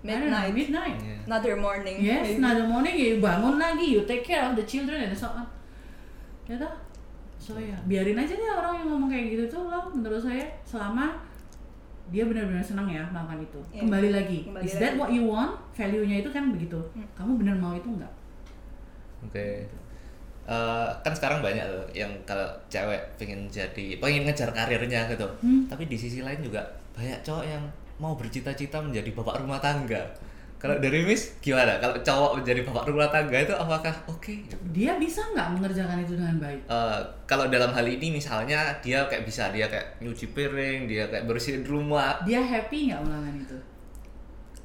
know, 0.03 0.17
Midnight. 0.17 0.53
midnight. 0.53 0.97
Iya. 1.01 1.17
Another 1.25 1.55
morning. 1.57 1.95
Yes, 1.97 2.23
maybe. 2.29 2.39
another 2.39 2.65
morning 2.69 2.93
you 2.93 3.17
bangun 3.17 3.57
lagi, 3.57 3.97
you 3.97 4.01
take 4.05 4.21
care 4.21 4.45
of 4.45 4.53
the 4.53 4.63
children 4.63 5.01
and 5.01 5.15
so 5.17 5.27
on. 5.33 5.47
Ya 6.45 6.55
toh? 6.59 6.73
So 7.37 7.57
ya, 7.57 7.75
biarin 7.87 8.19
aja 8.19 8.33
deh 8.35 8.49
orang 8.51 8.83
yang 8.83 8.87
ngomong 8.91 9.09
kayak 9.09 9.25
gitu 9.33 9.43
tuh 9.47 9.61
loh 9.71 9.87
menurut 9.93 10.19
saya 10.19 10.43
selama 10.67 11.15
dia 12.07 12.23
benar-benar 12.23 12.63
senang 12.63 12.87
ya 12.87 13.03
melakukan 13.11 13.43
itu. 13.43 13.59
Iya. 13.71 13.79
Kembali 13.83 14.09
lagi, 14.15 14.39
Kembali 14.47 14.63
is 14.63 14.75
that 14.79 14.95
lagi. 14.95 14.99
what 14.99 15.09
you 15.11 15.23
want? 15.27 15.53
Value-nya 15.75 16.23
itu 16.23 16.29
kan 16.31 16.43
begitu. 16.55 16.79
Hmm. 16.95 17.07
Kamu 17.13 17.31
benar 17.39 17.55
mau 17.59 17.73
itu 17.75 17.89
enggak? 17.91 18.13
Oke. 19.27 19.67
Eh, 20.47 20.87
kan 21.03 21.11
sekarang 21.11 21.43
banyak 21.43 21.67
tuh 21.67 21.83
yang 21.91 22.07
kalau 22.23 22.47
cewek 22.71 23.03
pengen 23.19 23.51
jadi 23.51 23.99
pengen 23.99 24.23
ngejar 24.23 24.47
karirnya 24.55 25.03
gitu. 25.11 25.27
Hmm. 25.43 25.67
Tapi 25.67 25.91
di 25.91 25.99
sisi 25.99 26.23
lain 26.23 26.39
juga 26.39 26.63
banyak 26.95 27.19
cowok 27.19 27.43
yang 27.43 27.63
mau 27.99 28.15
bercita-cita 28.15 28.79
menjadi 28.79 29.11
bapak 29.11 29.43
rumah 29.43 29.59
tangga. 29.59 29.99
Kalau 30.57 30.81
dari 30.81 31.05
Miss 31.05 31.37
gimana? 31.37 31.77
Kalau 31.77 31.93
cowok 32.01 32.41
menjadi 32.41 32.65
bapak 32.65 32.89
rumah 32.89 33.09
tangga 33.13 33.37
itu 33.37 33.53
apakah 33.53 33.93
oke? 34.09 34.33
Dia 34.73 34.97
bisa 34.97 35.21
nggak 35.33 35.53
mengerjakan 35.53 36.01
itu 36.01 36.17
dengan 36.17 36.41
baik? 36.41 36.61
Eh, 36.65 36.99
kalau 37.29 37.45
dalam 37.45 37.69
hal 37.69 37.85
ini 37.85 38.17
misalnya 38.17 38.73
dia 38.81 39.05
kayak 39.05 39.21
bisa 39.21 39.53
dia 39.53 39.69
kayak 39.69 40.01
nyuci 40.01 40.33
piring, 40.33 40.89
dia 40.89 41.05
kayak 41.13 41.29
bersihin 41.29 41.61
rumah. 41.61 42.17
Dia 42.25 42.41
happy 42.41 42.89
nggak 42.89 43.01
melakukan 43.05 43.35
itu? 43.37 43.57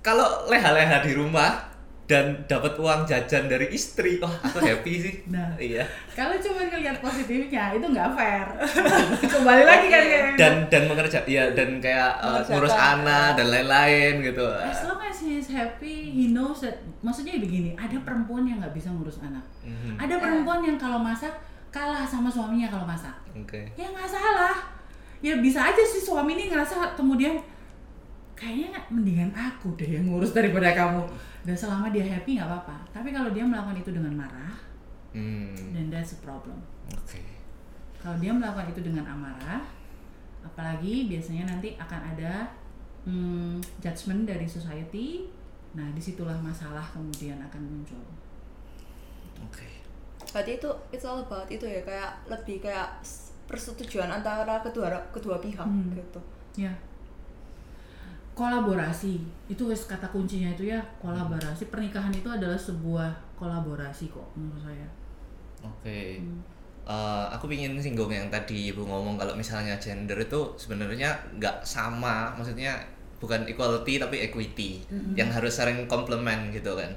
Kalau 0.01 0.49
leha-leha 0.49 1.05
di 1.05 1.13
rumah 1.13 1.72
dan 2.13 2.45
dapat 2.45 2.77
uang 2.77 3.09
jajan 3.09 3.49
dari 3.49 3.73
istri, 3.73 4.21
wah 4.21 4.29
aku 4.45 4.61
happy 4.69 5.01
sih. 5.01 5.15
Nah. 5.33 5.57
iya. 5.57 5.81
Kalau 6.13 6.37
cuma 6.37 6.61
ngelihat 6.69 7.01
positifnya 7.01 7.73
itu 7.73 7.87
nggak 7.89 8.13
fair. 8.13 8.45
Kembali 9.33 9.65
lagi 9.65 9.87
kan 9.89 10.03
Dan 10.37 10.55
dan 10.69 10.83
mengerja 10.93 11.25
ya 11.25 11.49
dan 11.57 11.81
kayak 11.81 12.21
Mengerjakan. 12.21 12.53
ngurus 12.53 12.77
anak 12.77 13.29
dan 13.41 13.47
lain-lain 13.49 14.13
gitu. 14.21 14.45
As 14.45 14.85
long 14.85 15.01
as 15.01 15.17
he 15.25 15.41
is 15.41 15.49
happy, 15.49 16.13
he 16.13 16.29
knows 16.29 16.61
that. 16.61 16.77
Maksudnya 17.01 17.41
begini, 17.41 17.73
ada 17.81 17.97
perempuan 18.05 18.45
yang 18.45 18.61
nggak 18.61 18.77
bisa 18.77 18.93
ngurus 18.93 19.17
anak. 19.25 19.41
Mhm. 19.65 19.97
Ada 19.97 20.21
perempuan 20.21 20.61
yang 20.61 20.77
kalau 20.77 21.01
masak 21.01 21.33
kalah 21.73 22.05
sama 22.05 22.29
suaminya 22.29 22.69
kalau 22.69 22.85
masak. 22.85 23.17
Oke. 23.33 23.65
Ya 23.73 23.89
nggak 23.89 24.05
salah. 24.05 24.53
Ya 25.25 25.41
bisa 25.41 25.65
aja 25.65 25.81
sih 25.81 26.05
suami 26.05 26.37
ini 26.37 26.53
ngerasa 26.53 26.93
kemudian 26.93 27.41
kayaknya 28.35 28.75
mendingan 28.91 29.31
aku 29.33 29.73
deh 29.81 29.87
yang 29.89 30.05
ngurus 30.13 30.37
daripada 30.37 30.77
kamu. 30.77 31.32
Dan 31.43 31.55
selama 31.55 31.91
dia 31.91 32.03
happy 32.03 32.37
nggak 32.37 32.47
apa-apa. 32.47 32.77
Tapi 32.91 33.11
kalau 33.11 33.31
dia 33.31 33.43
melakukan 33.43 33.77
itu 33.77 33.91
dengan 33.91 34.15
marah, 34.17 34.55
Hmm. 35.13 35.53
then 35.71 35.89
that's 35.89 36.15
a 36.15 36.19
problem. 36.21 36.57
Oke. 36.89 37.21
Kalau 37.99 38.17
dia 38.17 38.31
melakukan 38.31 38.67
itu 38.69 38.81
dengan 38.81 39.05
amarah, 39.05 39.61
apalagi 40.43 41.07
biasanya 41.07 41.47
nanti 41.47 41.77
akan 41.77 42.01
ada 42.13 42.49
hmm, 43.03 43.59
judgement 43.79 44.25
dari 44.25 44.47
society. 44.47 45.27
Nah, 45.73 45.89
di 45.91 45.99
situlah 45.99 46.37
masalah 46.37 46.85
kemudian 46.89 47.37
akan 47.41 47.63
muncul. 47.63 48.03
Oke. 49.41 49.69
berarti 50.33 50.57
itu 50.57 50.71
it's 50.89 51.03
all 51.03 51.21
about 51.21 51.45
itu 51.47 51.61
ya 51.61 51.83
kayak 51.83 52.09
lebih 52.25 52.63
kayak 52.63 52.89
persetujuan 53.45 54.09
antara 54.09 54.63
kedua 54.63 54.89
kedua 55.13 55.37
pihak 55.37 55.61
Hmm. 55.61 55.93
gitu 55.93 56.21
Ya. 56.57 56.73
Kolaborasi 58.33 59.21
itu 59.53 59.63
wes 59.69 59.85
kata 59.85 60.09
kuncinya 60.09 60.49
itu 60.53 60.73
ya 60.73 60.81
kolaborasi. 60.99 61.69
Pernikahan 61.69 62.13
itu 62.13 62.29
adalah 62.29 62.57
sebuah 62.57 63.13
kolaborasi 63.37 64.09
kok 64.09 64.25
menurut 64.35 64.63
saya. 64.65 64.89
Oke. 65.61 66.19
Hmm. 66.19 66.41
Eh, 66.83 67.27
aku 67.31 67.47
ingin 67.47 67.79
singgung 67.79 68.11
yang 68.11 68.27
tadi 68.27 68.75
ibu 68.75 68.83
ngomong 68.83 69.15
kalau 69.15 69.39
misalnya 69.39 69.79
gender 69.79 70.19
itu 70.19 70.41
sebenarnya 70.59 71.15
nggak 71.39 71.63
sama, 71.63 72.35
maksudnya 72.35 72.75
bukan 73.23 73.47
equality 73.47 74.03
tapi 74.03 74.19
equity, 74.27 74.83
yang 75.15 75.31
harus 75.31 75.55
saling 75.55 75.87
komplement 75.87 76.51
gitu 76.51 76.75
kan. 76.75 76.91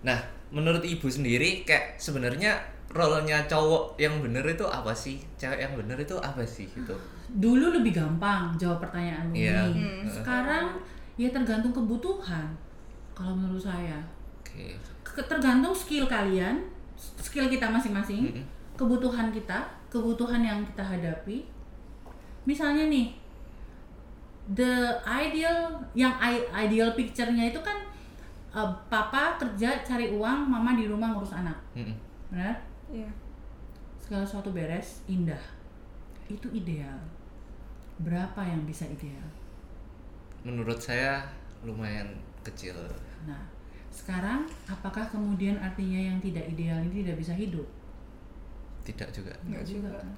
Nah, 0.00 0.16
menurut 0.48 0.80
ibu 0.80 1.04
sendiri 1.04 1.68
kayak 1.68 2.00
sebenarnya 2.00 2.56
role-nya 2.88 3.44
cowok 3.44 4.00
yang 4.00 4.24
bener 4.24 4.40
itu 4.48 4.64
apa 4.64 4.96
sih? 4.96 5.20
Cewek 5.36 5.60
yang 5.60 5.76
bener 5.76 6.00
itu 6.00 6.16
apa 6.16 6.40
sih 6.48 6.64
gitu? 6.72 6.96
Dulu 7.28 7.74
lebih 7.74 7.92
gampang 7.92 8.54
jawab 8.54 8.78
pertanyaan 8.80 9.26
Iya. 9.34 9.66
ini. 9.70 9.82
Hmm. 9.82 10.06
Sekarang 10.06 10.66
ya 11.16 11.28
tergantung 11.28 11.72
kebutuhan. 11.72 12.46
Kalau 13.12 13.32
menurut 13.32 13.58
saya. 13.58 13.98
Oke. 14.40 14.76
Ke- 15.02 15.24
tergantung 15.24 15.72
skill 15.72 16.04
kalian, 16.06 16.60
skill 16.96 17.48
kita 17.48 17.66
masing-masing, 17.66 18.28
Mm-mm. 18.30 18.44
kebutuhan 18.76 19.32
kita, 19.32 19.64
kebutuhan 19.88 20.40
yang 20.40 20.60
kita 20.62 20.84
hadapi. 20.84 21.40
Misalnya 22.44 22.86
nih, 22.86 23.16
the 24.46 24.92
ideal, 25.02 25.72
yang 25.92 26.14
ideal 26.52 26.92
picture-nya 26.92 27.50
itu 27.50 27.58
kan 27.58 27.74
uh, 28.52 28.68
papa 28.86 29.34
kerja 29.36 29.82
cari 29.82 30.12
uang, 30.12 30.46
mama 30.46 30.76
di 30.76 30.86
rumah 30.86 31.10
ngurus 31.10 31.34
anak, 31.34 31.56
Mm-mm. 31.74 31.96
benar? 32.30 32.54
Iya. 32.92 33.08
Segala 33.98 34.22
sesuatu 34.22 34.52
beres, 34.52 35.02
indah, 35.06 35.40
itu 36.28 36.48
ideal. 36.52 36.98
Berapa 38.02 38.44
yang 38.44 38.62
bisa 38.68 38.84
ideal? 38.86 39.24
Menurut 40.44 40.78
saya 40.78 41.24
lumayan 41.64 42.12
kecil. 42.44 42.76
Nah, 43.26 43.42
sekarang 43.90 44.44
apakah 44.68 45.08
kemudian 45.08 45.56
artinya 45.58 45.98
yang 46.12 46.18
tidak 46.20 46.46
ideal 46.46 46.78
ini 46.84 47.02
tidak 47.02 47.16
bisa 47.18 47.32
hidup? 47.34 47.66
Tidak 48.86 49.08
juga. 49.10 49.32
Nggak 49.48 49.64
juga. 49.66 49.90
kan? 49.96 50.08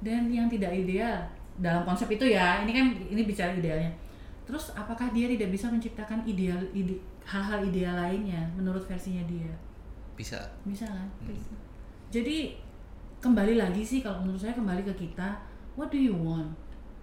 Dan 0.00 0.32
yang 0.32 0.48
tidak 0.48 0.72
ideal 0.72 1.20
dalam 1.60 1.84
konsep 1.84 2.08
itu 2.08 2.24
ya, 2.24 2.64
ini 2.64 2.72
kan 2.72 2.86
ini 2.96 3.22
bicara 3.28 3.52
idealnya. 3.52 3.92
Terus 4.48 4.72
apakah 4.74 5.12
dia 5.14 5.30
tidak 5.30 5.54
bisa 5.54 5.70
menciptakan 5.70 6.24
ideal 6.26 6.58
ide- 6.74 6.98
hal-hal 7.22 7.62
ideal 7.62 7.94
lainnya 7.94 8.42
menurut 8.56 8.82
versinya 8.88 9.22
dia? 9.28 9.52
Bisa. 10.18 10.40
Bisa 10.66 10.88
kan? 10.88 11.06
Bisa. 11.22 11.54
Jadi 12.10 12.58
kembali 13.20 13.60
lagi 13.60 13.84
sih 13.84 14.00
kalau 14.00 14.24
menurut 14.24 14.40
saya 14.40 14.56
kembali 14.56 14.82
ke 14.82 14.94
kita, 14.96 15.36
what 15.76 15.92
do 15.92 16.00
you 16.00 16.16
want? 16.16 16.56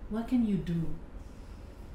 What 0.10 0.26
can 0.26 0.42
you 0.42 0.58
do? 0.66 0.82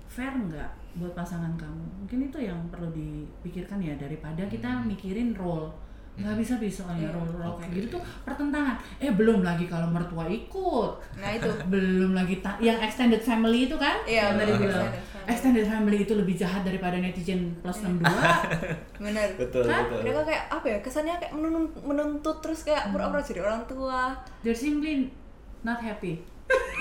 Fair 0.06 0.30
nggak 0.30 0.70
buat 1.02 1.12
pasangan 1.18 1.58
kamu? 1.58 1.84
Mungkin 2.04 2.30
itu 2.30 2.38
yang 2.38 2.58
perlu 2.70 2.88
dipikirkan 2.94 3.82
ya 3.82 3.98
daripada 3.98 4.46
kita 4.46 4.86
mikirin 4.86 5.34
role. 5.34 5.74
Nggak 6.12 6.44
bisa 6.44 6.54
bisa 6.60 6.84
soalnya 6.84 7.08
role 7.08 7.32
role 7.32 7.56
kayak 7.56 7.72
gitu 7.72 7.98
tuh 7.98 8.02
pertentangan. 8.22 8.76
Eh 9.00 9.10
belum 9.10 9.40
lagi 9.40 9.64
kalau 9.64 9.88
mertua 9.88 10.28
ikut, 10.28 10.90
nah 11.16 11.32
itu 11.32 11.48
belum 11.72 12.12
lagi 12.12 12.44
ta- 12.44 12.60
yang 12.60 12.76
extended 12.84 13.24
family 13.24 13.64
itu 13.64 13.74
kan? 13.80 14.04
Iya, 14.04 14.36
yang 14.36 14.38
tadi 14.38 14.52
bilang 14.60 14.92
Extended 15.24 15.30
family. 15.30 15.32
extended 15.32 15.66
family 15.66 15.98
itu 16.00 16.14
lebih 16.14 16.34
jahat 16.34 16.62
daripada 16.62 16.96
netizen 16.96 17.40
plus 17.58 17.78
62 17.78 18.02
benar 19.04 19.28
Betul, 19.34 19.62
Kan? 19.64 19.82
betul. 19.86 20.00
mereka 20.00 20.20
kayak 20.24 20.44
apa 20.48 20.66
ya 20.68 20.78
kesannya 20.78 21.14
kayak 21.16 21.32
menuntut, 21.32 21.80
menuntut 21.80 22.36
terus 22.38 22.60
kayak 22.62 22.90
pura-pura 22.90 23.20
jadi 23.20 23.40
orang 23.40 23.62
tua 23.64 24.14
they're 24.40 24.52
simply 24.52 25.10
not 25.60 25.78
happy. 25.78 26.18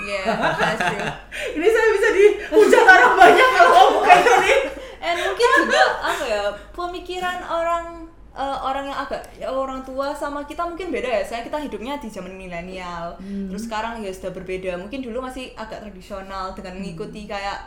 Iya, 0.02 0.22
that's 0.60 0.82
true. 0.82 1.06
Ini 1.52 1.64
saya 1.64 1.88
bisa 1.92 2.08
dihujat 2.10 2.84
orang 2.84 3.14
banyak 3.14 3.48
kalau 3.52 3.70
ngomong 3.72 4.02
kayak 4.02 4.22
gini. 4.22 4.54
And 5.06 5.16
mungkin 5.18 5.48
juga 5.62 5.82
apa 5.98 6.24
ya 6.24 6.42
pemikiran 6.70 7.38
orang 7.40 7.84
eh, 8.32 8.58
orang 8.58 8.84
yang 8.86 8.98
agak 8.98 9.22
ya, 9.34 9.46
orang 9.46 9.80
tua 9.80 10.10
sama 10.12 10.42
kita 10.42 10.62
mungkin 10.62 10.90
beda 10.90 11.06
ya. 11.08 11.22
Saya 11.22 11.40
kita 11.42 11.56
hidupnya 11.56 11.96
di 11.96 12.06
zaman 12.06 12.30
milenial. 12.32 13.14
Terus 13.18 13.64
sekarang 13.64 13.98
ya 13.98 14.10
sudah 14.10 14.30
berbeda. 14.30 14.74
Mungkin 14.76 15.00
dulu 15.00 15.22
masih 15.22 15.54
agak 15.54 15.80
tradisional 15.80 16.52
dengan 16.52 16.76
mengikuti 16.76 17.24
kayak 17.24 17.62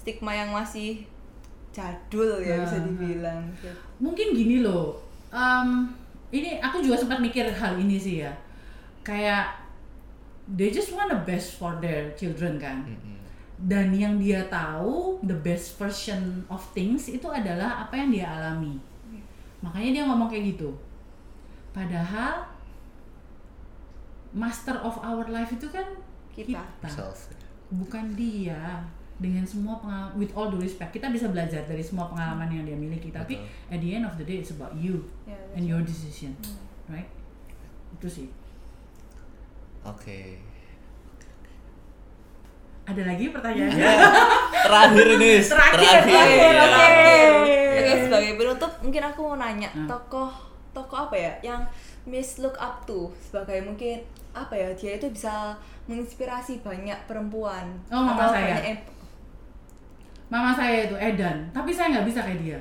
stigma 0.00 0.32
yang 0.32 0.50
masih 0.50 1.04
jadul 1.70 2.40
ya 2.40 2.64
bisa 2.64 2.76
Ah, 2.76 2.80
ah. 2.80 2.86
dibilang. 2.88 3.40
Mungkin 4.00 4.32
gini 4.32 4.64
loh. 4.64 4.96
em, 5.28 5.86
ini 6.30 6.58
aku 6.58 6.80
juga 6.80 6.96
sempat 6.96 7.20
mikir 7.20 7.46
hal 7.46 7.76
ini 7.76 7.94
sih 7.94 8.24
ya. 8.24 8.32
Kayak 9.00 9.54
they 10.50 10.68
just 10.68 10.90
want 10.90 11.06
the 11.06 11.20
best 11.22 11.54
for 11.54 11.76
their 11.78 12.10
children 12.16 12.56
kan. 12.56 12.82
Dan 13.60 13.92
yang 13.92 14.16
dia 14.16 14.48
tahu 14.48 15.20
the 15.22 15.36
best 15.36 15.76
version 15.76 16.42
of 16.48 16.58
things 16.72 17.06
itu 17.06 17.28
adalah 17.28 17.84
apa 17.84 17.94
yang 17.94 18.08
dia 18.10 18.26
alami. 18.26 18.80
Makanya 19.60 19.90
dia 19.92 20.02
ngomong 20.08 20.26
kayak 20.26 20.56
gitu. 20.56 20.72
Padahal 21.70 22.48
master 24.32 24.78
of 24.80 24.98
our 25.00 25.26
life 25.28 25.50
itu 25.50 25.66
kan 25.68 25.86
Kita. 26.30 26.62
Self. 26.86 27.30
bukan 27.70 28.14
dia 28.14 28.82
dengan 29.20 29.44
semua 29.44 29.76
pengalaman 29.76 30.16
with 30.16 30.32
all 30.32 30.48
due 30.48 30.58
respect 30.58 30.90
kita 30.90 31.08
bisa 31.08 31.28
belajar 31.28 31.60
dari 31.62 31.80
semua 31.80 32.08
pengalaman 32.08 32.48
yang 32.48 32.64
dia 32.64 32.72
miliki 32.74 33.08
tapi 33.08 33.36
Betul. 33.36 33.68
at 33.68 33.78
the 33.78 33.90
end 33.92 34.04
of 34.04 34.16
the 34.16 34.24
day 34.24 34.40
it's 34.40 34.50
about 34.50 34.72
you 34.74 35.04
Ya, 35.24 35.36
and 35.52 35.62
your 35.62 35.80
decision 35.80 36.32
Hmm. 36.40 36.56
right 36.90 37.10
itu 37.92 38.08
sih 38.08 38.26
Oke. 39.82 40.40
ada 42.82 43.02
lagi 43.04 43.30
pertanyaannya 43.30 43.78
Ya, 43.78 43.94
terakhir 44.60 45.06
ini. 45.10 45.30
Miss. 45.38 45.46
Terakhir, 45.52 45.98
terakhir, 46.02 46.52
Ya. 46.52 46.64
oke. 46.66 47.18
Oke, 47.70 47.86
Ya. 47.86 47.96
sebagai 48.02 48.32
penutup 48.34 48.72
mungkin 48.80 49.02
aku 49.04 49.20
mau 49.22 49.36
nanya 49.36 49.70
Hmm. 49.70 49.86
tokoh 49.86 50.30
tokoh 50.70 50.98
apa 51.04 51.14
ya 51.14 51.32
yang 51.44 51.60
Miss 52.02 52.38
look 52.38 52.56
up 52.56 52.82
to 52.82 53.12
sebagai 53.20 53.62
mungkin 53.62 54.00
apa 54.32 54.52
ya 54.52 54.68
dia 54.72 54.96
itu 54.96 55.06
bisa 55.08 55.54
menginspirasi 55.84 56.60
banyak 56.60 56.96
perempuan 57.04 57.66
Oh, 57.88 58.00
mama 58.00 58.14
atau 58.16 58.32
saya. 58.32 58.58
banyak 58.58 58.78
mama 60.30 60.50
saya 60.50 60.86
itu 60.86 60.94
Edan 60.94 61.50
tapi 61.50 61.68
saya 61.68 61.90
nggak 61.92 62.06
bisa 62.06 62.20
kayak 62.22 62.40
dia. 62.40 62.60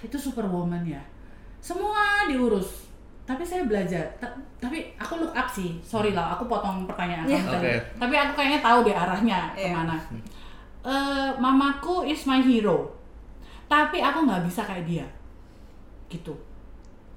Itu 0.00 0.16
superwoman 0.16 0.84
ya. 0.84 1.00
Semua 1.58 2.28
diurus. 2.28 2.86
Tapi 3.26 3.42
saya 3.42 3.66
belajar 3.66 4.06
Ta- 4.16 4.30
tapi 4.56 4.94
aku 4.94 5.18
look 5.18 5.34
up 5.34 5.48
sih. 5.48 5.74
Sorry 5.82 6.14
lah 6.14 6.32
aku 6.32 6.46
potong 6.46 6.86
pertanyaan 6.86 7.26
kamu 7.26 7.48
tadi. 7.50 7.66
Oke. 7.66 7.74
tapi 7.98 8.14
aku 8.14 8.32
kayaknya 8.34 8.60
tahu 8.62 8.78
deh 8.86 8.94
arahnya 8.94 9.38
Iya. 9.52 9.66
ke 9.66 9.74
mana. 9.74 9.96
Eh, 10.86 11.30
mamaku 11.36 12.06
is 12.06 12.22
my 12.24 12.38
hero. 12.38 12.86
Tapi 13.66 13.98
aku 13.98 14.22
nggak 14.22 14.46
bisa 14.46 14.62
kayak 14.62 14.86
dia. 14.86 15.06
Gitu. 16.06 16.30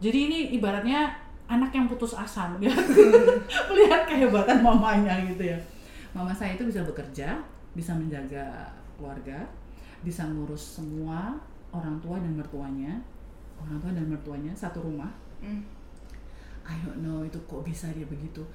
Jadi 0.02 0.18
ini 0.26 0.40
ibaratnya 0.58 1.14
anak 1.46 1.70
yang 1.70 1.86
putus 1.86 2.18
asa. 2.18 2.50
Melihat 2.50 2.82
melihat 3.70 4.02
kehebatan 4.10 4.66
mamanya 4.66 5.14
gitu 5.30 5.44
ya. 5.46 5.60
Mama 6.10 6.34
saya 6.34 6.58
itu 6.58 6.66
bisa 6.66 6.82
bekerja 6.82 7.38
bisa 7.78 7.94
menjaga 7.94 8.74
keluarga 8.98 9.48
bisa 10.00 10.24
ngurus 10.32 10.80
semua 10.80 11.36
orang 11.76 12.00
tua 12.00 12.18
dan 12.20 12.34
mertuanya 12.36 13.04
orang 13.60 13.78
tua 13.84 13.92
dan 13.92 14.08
mertuanya 14.08 14.52
satu 14.56 14.80
rumah. 14.80 15.12
Hmm. 15.44 15.64
I 16.64 16.76
don't 16.86 17.02
know 17.04 17.26
itu 17.26 17.36
kok 17.50 17.66
bisa 17.66 17.92
dia 17.92 18.08
begitu. 18.08 18.46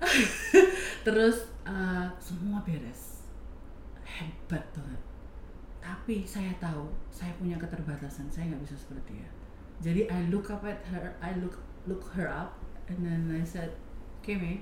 Terus 1.06 1.48
uh, 1.64 2.08
semua 2.20 2.60
beres. 2.66 3.24
Hebat 4.04 4.64
banget. 4.76 5.00
Tapi 5.80 6.26
saya 6.28 6.52
tahu 6.60 6.92
saya 7.08 7.32
punya 7.40 7.56
keterbatasan 7.56 8.28
saya 8.28 8.52
nggak 8.52 8.68
bisa 8.68 8.76
seperti 8.76 9.16
dia. 9.16 9.30
Jadi 9.80 10.04
I 10.12 10.28
look 10.28 10.52
up 10.52 10.60
at 10.68 10.84
her 10.92 11.16
I 11.24 11.32
look 11.40 11.56
look 11.88 12.04
her 12.12 12.28
up 12.28 12.60
and 12.92 13.00
then 13.00 13.32
I 13.32 13.40
said 13.40 13.72
Keme 14.20 14.60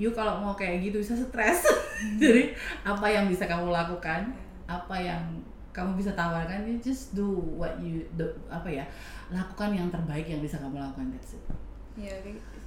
you 0.00 0.10
kalau 0.10 0.42
mau 0.42 0.56
kayak 0.56 0.82
gitu 0.82 0.98
bisa 0.98 1.14
stres 1.14 1.62
jadi 2.22 2.54
apa 2.82 3.06
yang 3.06 3.26
bisa 3.26 3.44
kamu 3.44 3.68
lakukan 3.68 4.32
apa 4.64 4.96
yang 4.96 5.22
kamu 5.70 5.94
bisa 5.94 6.10
tawarkan 6.12 6.66
you 6.66 6.76
just 6.78 7.14
do 7.14 7.26
what 7.54 7.78
you 7.78 8.02
do 8.14 8.26
apa 8.48 8.66
ya 8.66 8.84
lakukan 9.28 9.70
yang 9.70 9.86
terbaik 9.88 10.26
yang 10.26 10.40
bisa 10.40 10.58
kamu 10.58 10.78
lakukan 10.78 11.10
that's 11.10 11.34
it 11.34 11.44
Ya, 11.98 12.16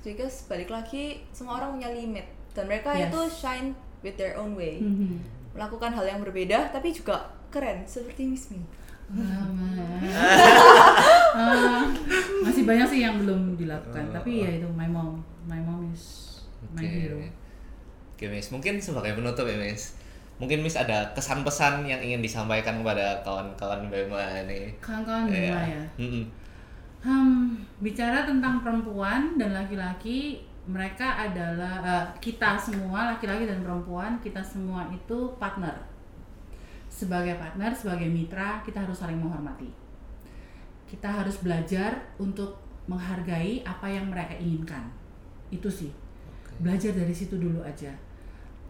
because 0.03 0.45
balik 0.45 0.67
lagi 0.67 1.23
semua 1.31 1.57
orang 1.57 1.79
punya 1.79 1.89
limit 1.89 2.27
dan 2.53 2.67
mereka 2.67 2.91
Yes. 2.93 3.07
itu 3.09 3.19
shine 3.31 3.67
with 4.03 4.13
their 4.13 4.35
own 4.37 4.53
way. 4.53 4.77
Mhm. 4.83 5.17
Melakukan 5.55 5.95
hal 5.95 6.05
yang 6.05 6.19
berbeda 6.21 6.69
tapi 6.69 6.91
juga 6.91 7.31
keren 7.49 7.81
seperti 7.87 8.27
Miss 8.27 8.51
Mi. 8.51 8.61
Ah, 11.33 11.81
masih 12.45 12.63
banyak 12.67 12.87
sih 12.89 12.99
yang 13.01 13.15
belum 13.19 13.55
dilakukan 13.55 14.11
tapi 14.11 14.43
ya 14.43 14.49
itu 14.61 14.67
my 14.73 14.85
mom 14.85 15.23
my 15.47 15.57
mom 15.59 15.87
is 15.89 16.37
my 16.75 16.83
Oke. 16.83 16.89
hero 16.89 17.19
Oke, 18.13 18.29
Miss. 18.29 18.53
Mungkin 18.53 18.77
sebagai 18.77 19.17
penutup 19.17 19.49
ya, 19.49 19.57
Miss. 19.57 19.97
Mungkin 20.41 20.65
Miss 20.65 20.75
ada 20.75 21.13
kesan 21.13 21.45
pesan 21.45 21.85
yang 21.85 22.01
ingin 22.01 22.19
disampaikan 22.19 22.81
kepada 22.81 23.21
kawan-kawan 23.21 23.85
Bema 23.87 24.43
nih. 24.49 24.73
kawan-kawan 24.81 25.29
Iya. 25.29 25.53
Bima 25.53 25.61
ya 25.61 25.83
Mm-mm. 26.01 26.25
Hmm, 27.03 27.59
bicara 27.83 28.23
tentang 28.23 28.63
perempuan 28.63 29.35
dan 29.35 29.51
laki-laki, 29.51 30.39
mereka 30.63 31.19
adalah 31.19 31.83
eh, 31.83 32.05
kita 32.23 32.55
semua 32.55 33.13
laki-laki 33.13 33.43
dan 33.43 33.59
perempuan, 33.59 34.15
kita 34.23 34.39
semua 34.39 34.87
itu 34.89 35.35
partner. 35.35 35.75
Sebagai 36.87 37.35
partner, 37.35 37.75
sebagai 37.75 38.07
mitra, 38.07 38.63
kita 38.63 38.87
harus 38.87 39.03
saling 39.03 39.19
menghormati. 39.19 39.67
Kita 40.87 41.09
harus 41.11 41.43
belajar 41.43 42.15
untuk 42.19 42.55
menghargai 42.87 43.63
apa 43.67 43.87
yang 43.91 44.07
mereka 44.07 44.35
inginkan. 44.39 44.87
Itu 45.51 45.67
sih. 45.67 46.02
Belajar 46.59 46.93
dari 46.93 47.13
situ 47.15 47.39
dulu 47.39 47.63
aja. 47.63 47.93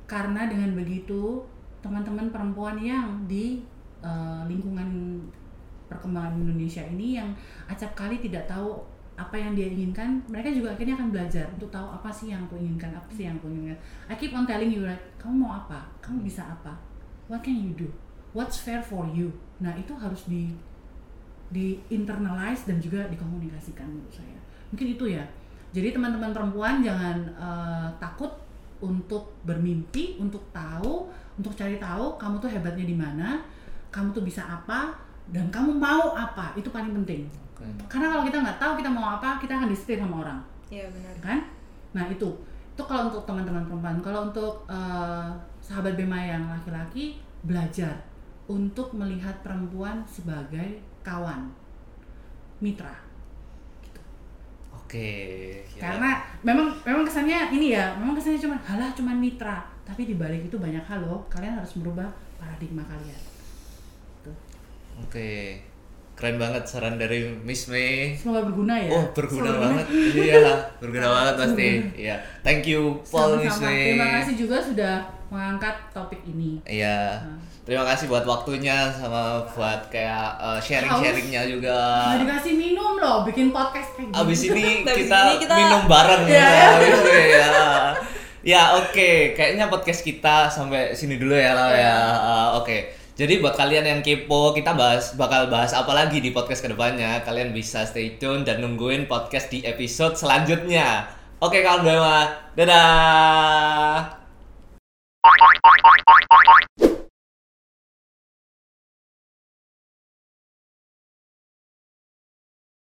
Karena 0.07 0.45
dengan 0.45 0.75
begitu, 0.77 1.43
teman-teman 1.83 2.31
perempuan 2.31 2.79
yang 2.79 3.27
di 3.27 3.63
eh, 4.03 4.41
lingkungan 4.47 5.19
perkembangan 5.91 6.39
Indonesia 6.39 6.81
ini 6.81 7.19
yang 7.19 7.29
acap 7.69 7.93
kali 7.93 8.17
tidak 8.23 8.47
tahu 8.49 8.81
apa 9.13 9.37
yang 9.37 9.53
dia 9.53 9.69
inginkan, 9.69 10.25
mereka 10.25 10.49
juga 10.49 10.73
akhirnya 10.73 10.97
akan 10.97 11.13
belajar 11.13 11.45
untuk 11.53 11.69
tahu 11.69 11.85
apa 11.85 12.09
sih 12.09 12.33
yang 12.33 12.49
aku 12.49 12.57
inginkan, 12.57 12.89
apa 12.97 13.09
sih 13.13 13.29
yang 13.29 13.37
aku 13.37 13.45
inginkan. 13.45 13.77
I 14.09 14.17
keep 14.17 14.33
on 14.33 14.49
telling 14.49 14.73
you, 14.73 14.81
like, 14.81 15.05
kamu 15.21 15.45
mau 15.45 15.53
apa? 15.53 15.85
Kamu 16.01 16.25
bisa 16.25 16.41
apa? 16.41 16.73
What 17.29 17.45
can 17.45 17.61
you 17.61 17.77
do? 17.77 17.93
What's 18.33 18.57
fair 18.57 18.81
for 18.81 19.05
you? 19.05 19.29
Nah 19.61 19.77
itu 19.77 19.93
harus 19.93 20.25
di 20.25 20.49
di 21.53 21.77
internalize 21.93 22.65
dan 22.65 22.81
juga 22.81 23.05
dikomunikasikan 23.05 23.85
menurut 23.85 24.09
saya. 24.09 24.39
Mungkin 24.73 24.97
itu 24.97 25.05
ya. 25.13 25.21
Jadi 25.73 25.89
teman-teman 25.91 26.29
perempuan 26.29 26.85
jangan 26.85 27.17
eh, 27.33 27.87
takut 27.97 28.29
untuk 28.79 29.33
bermimpi, 29.43 30.21
untuk 30.21 30.45
tahu, 30.53 31.09
untuk 31.35 31.51
cari 31.57 31.81
tahu 31.81 32.13
kamu 32.21 32.35
tuh 32.37 32.49
hebatnya 32.51 32.85
di 32.85 32.93
mana, 32.93 33.41
kamu 33.89 34.13
tuh 34.13 34.21
bisa 34.21 34.45
apa, 34.45 34.93
dan 35.33 35.49
kamu 35.49 35.73
mau 35.73 36.13
apa 36.13 36.53
itu 36.53 36.69
paling 36.69 36.93
penting. 37.01 37.25
Oke. 37.57 37.65
Karena 37.89 38.13
kalau 38.13 38.23
kita 38.27 38.37
nggak 38.43 38.59
tahu 38.61 38.71
kita 38.77 38.89
mau 38.91 39.17
apa, 39.17 39.41
kita 39.41 39.57
akan 39.57 39.69
disetir 39.71 39.97
sama 39.97 40.21
orang 40.21 40.39
Iya 40.73 40.89
benar. 40.89 41.13
kan 41.21 41.39
nah 41.93 42.09
itu 42.09 42.25
itu 42.73 42.83
kalau 42.89 43.13
untuk 43.13 43.21
teman-teman 43.29 43.61
perempuan 43.69 44.01
kalau 44.01 44.33
untuk 44.33 44.65
eh, 44.65 45.29
sahabat 45.61 45.93
Bema 45.93 46.17
yang 46.17 46.49
laki-laki 46.49 47.21
belajar 47.45 47.93
untuk 48.49 48.89
melihat 48.97 49.37
perempuan 49.45 50.01
sebagai 50.09 50.81
kawan 51.05 51.53
mitra 52.57 52.97
Oke. 54.75 55.09
ya. 55.73 55.89
karena 55.89 56.09
memang 56.41 56.69
memang 56.81 57.03
kesannya 57.03 57.49
ini 57.51 57.73
ya 57.73 57.93
memang 57.97 58.13
kesannya 58.13 58.37
cuma 58.37 58.55
halah 58.61 58.89
cuma 58.93 59.11
mitra 59.11 59.61
tapi 59.81 60.05
di 60.05 60.15
balik 60.15 60.45
itu 60.45 60.55
banyak 60.55 60.81
hal 60.81 61.01
loh 61.01 61.25
kalian 61.27 61.57
harus 61.57 61.75
merubah 61.75 62.07
paradigma 62.37 62.81
kalian 62.83 63.21
Tuh. 64.21 64.35
Oke. 64.99 65.59
Keren 66.13 66.37
banget 66.37 66.61
saran 66.63 66.95
dari 66.95 67.25
Miss 67.41 67.65
May. 67.67 68.13
semoga 68.13 68.45
berguna 68.45 68.77
ya 68.77 68.85
Oh, 68.87 69.05
berguna 69.11 69.49
Semoga 69.49 69.61
banget. 69.65 69.85
Iya, 70.13 70.45
berguna 70.77 71.07
banget 71.09 71.33
pasti. 71.41 71.69
Iya. 71.97 72.15
Thank 72.45 72.69
you, 72.69 73.01
Paul 73.03 73.41
Miss 73.41 73.57
May. 73.57 73.97
terima 73.97 74.21
kasih 74.21 74.33
juga 74.37 74.61
sudah 74.61 74.95
mengangkat 75.27 75.73
topik 75.89 76.21
ini 76.23 76.61
Iya. 76.63 77.17
Nah. 77.17 77.41
Terima 77.63 77.87
kasih 77.87 78.11
buat 78.11 78.27
waktunya 78.27 78.91
sama 78.91 79.39
buat 79.55 79.87
kayak 79.87 80.35
uh, 80.35 80.59
sharing-sharingnya 80.59 81.47
juga. 81.47 81.79
Nggak 82.11 82.19
dikasih 82.27 82.53
minum 82.59 82.72
loh 83.03 83.27
bikin 83.27 83.51
podcast 83.51 83.91
kayak 83.99 84.15
gini. 84.15 84.15
Abis 84.23 84.39
ini, 84.47 84.65
kita, 85.03 85.19
ini 85.27 85.35
kita 85.43 85.53
minum 85.59 85.83
bareng. 85.91 86.23
ya. 86.31 86.39
Yeah. 86.39 86.71
ya. 86.79 87.19
ya. 87.27 87.45
ya 88.41 88.61
oke, 88.79 88.95
okay. 88.95 89.35
kayaknya 89.35 89.67
podcast 89.67 90.01
kita 90.07 90.47
sampai 90.47 90.95
sini 90.95 91.19
dulu 91.19 91.35
ya 91.35 91.51
lah 91.51 91.69
ya. 91.75 91.97
Uh, 92.23 92.49
oke. 92.63 92.65
Okay. 92.65 92.81
Jadi 93.13 93.45
buat 93.45 93.53
kalian 93.53 93.85
yang 93.85 94.01
kepo, 94.01 94.57
kita 94.57 94.73
bahas 94.73 95.13
bakal 95.13 95.45
bahas 95.45 95.69
apa 95.77 95.93
lagi 95.93 96.17
di 96.17 96.33
podcast 96.33 96.65
ke 96.65 96.73
depannya. 96.73 97.21
Kalian 97.21 97.53
bisa 97.53 97.85
stay 97.85 98.17
tune 98.17 98.41
dan 98.41 98.57
nungguin 98.57 99.05
podcast 99.05 99.53
di 99.53 99.61
episode 99.61 100.17
selanjutnya. 100.17 101.13
Oke 101.37 101.61
kawan 101.61 101.85
Bema, 101.85 102.49
dadah. 102.57 104.17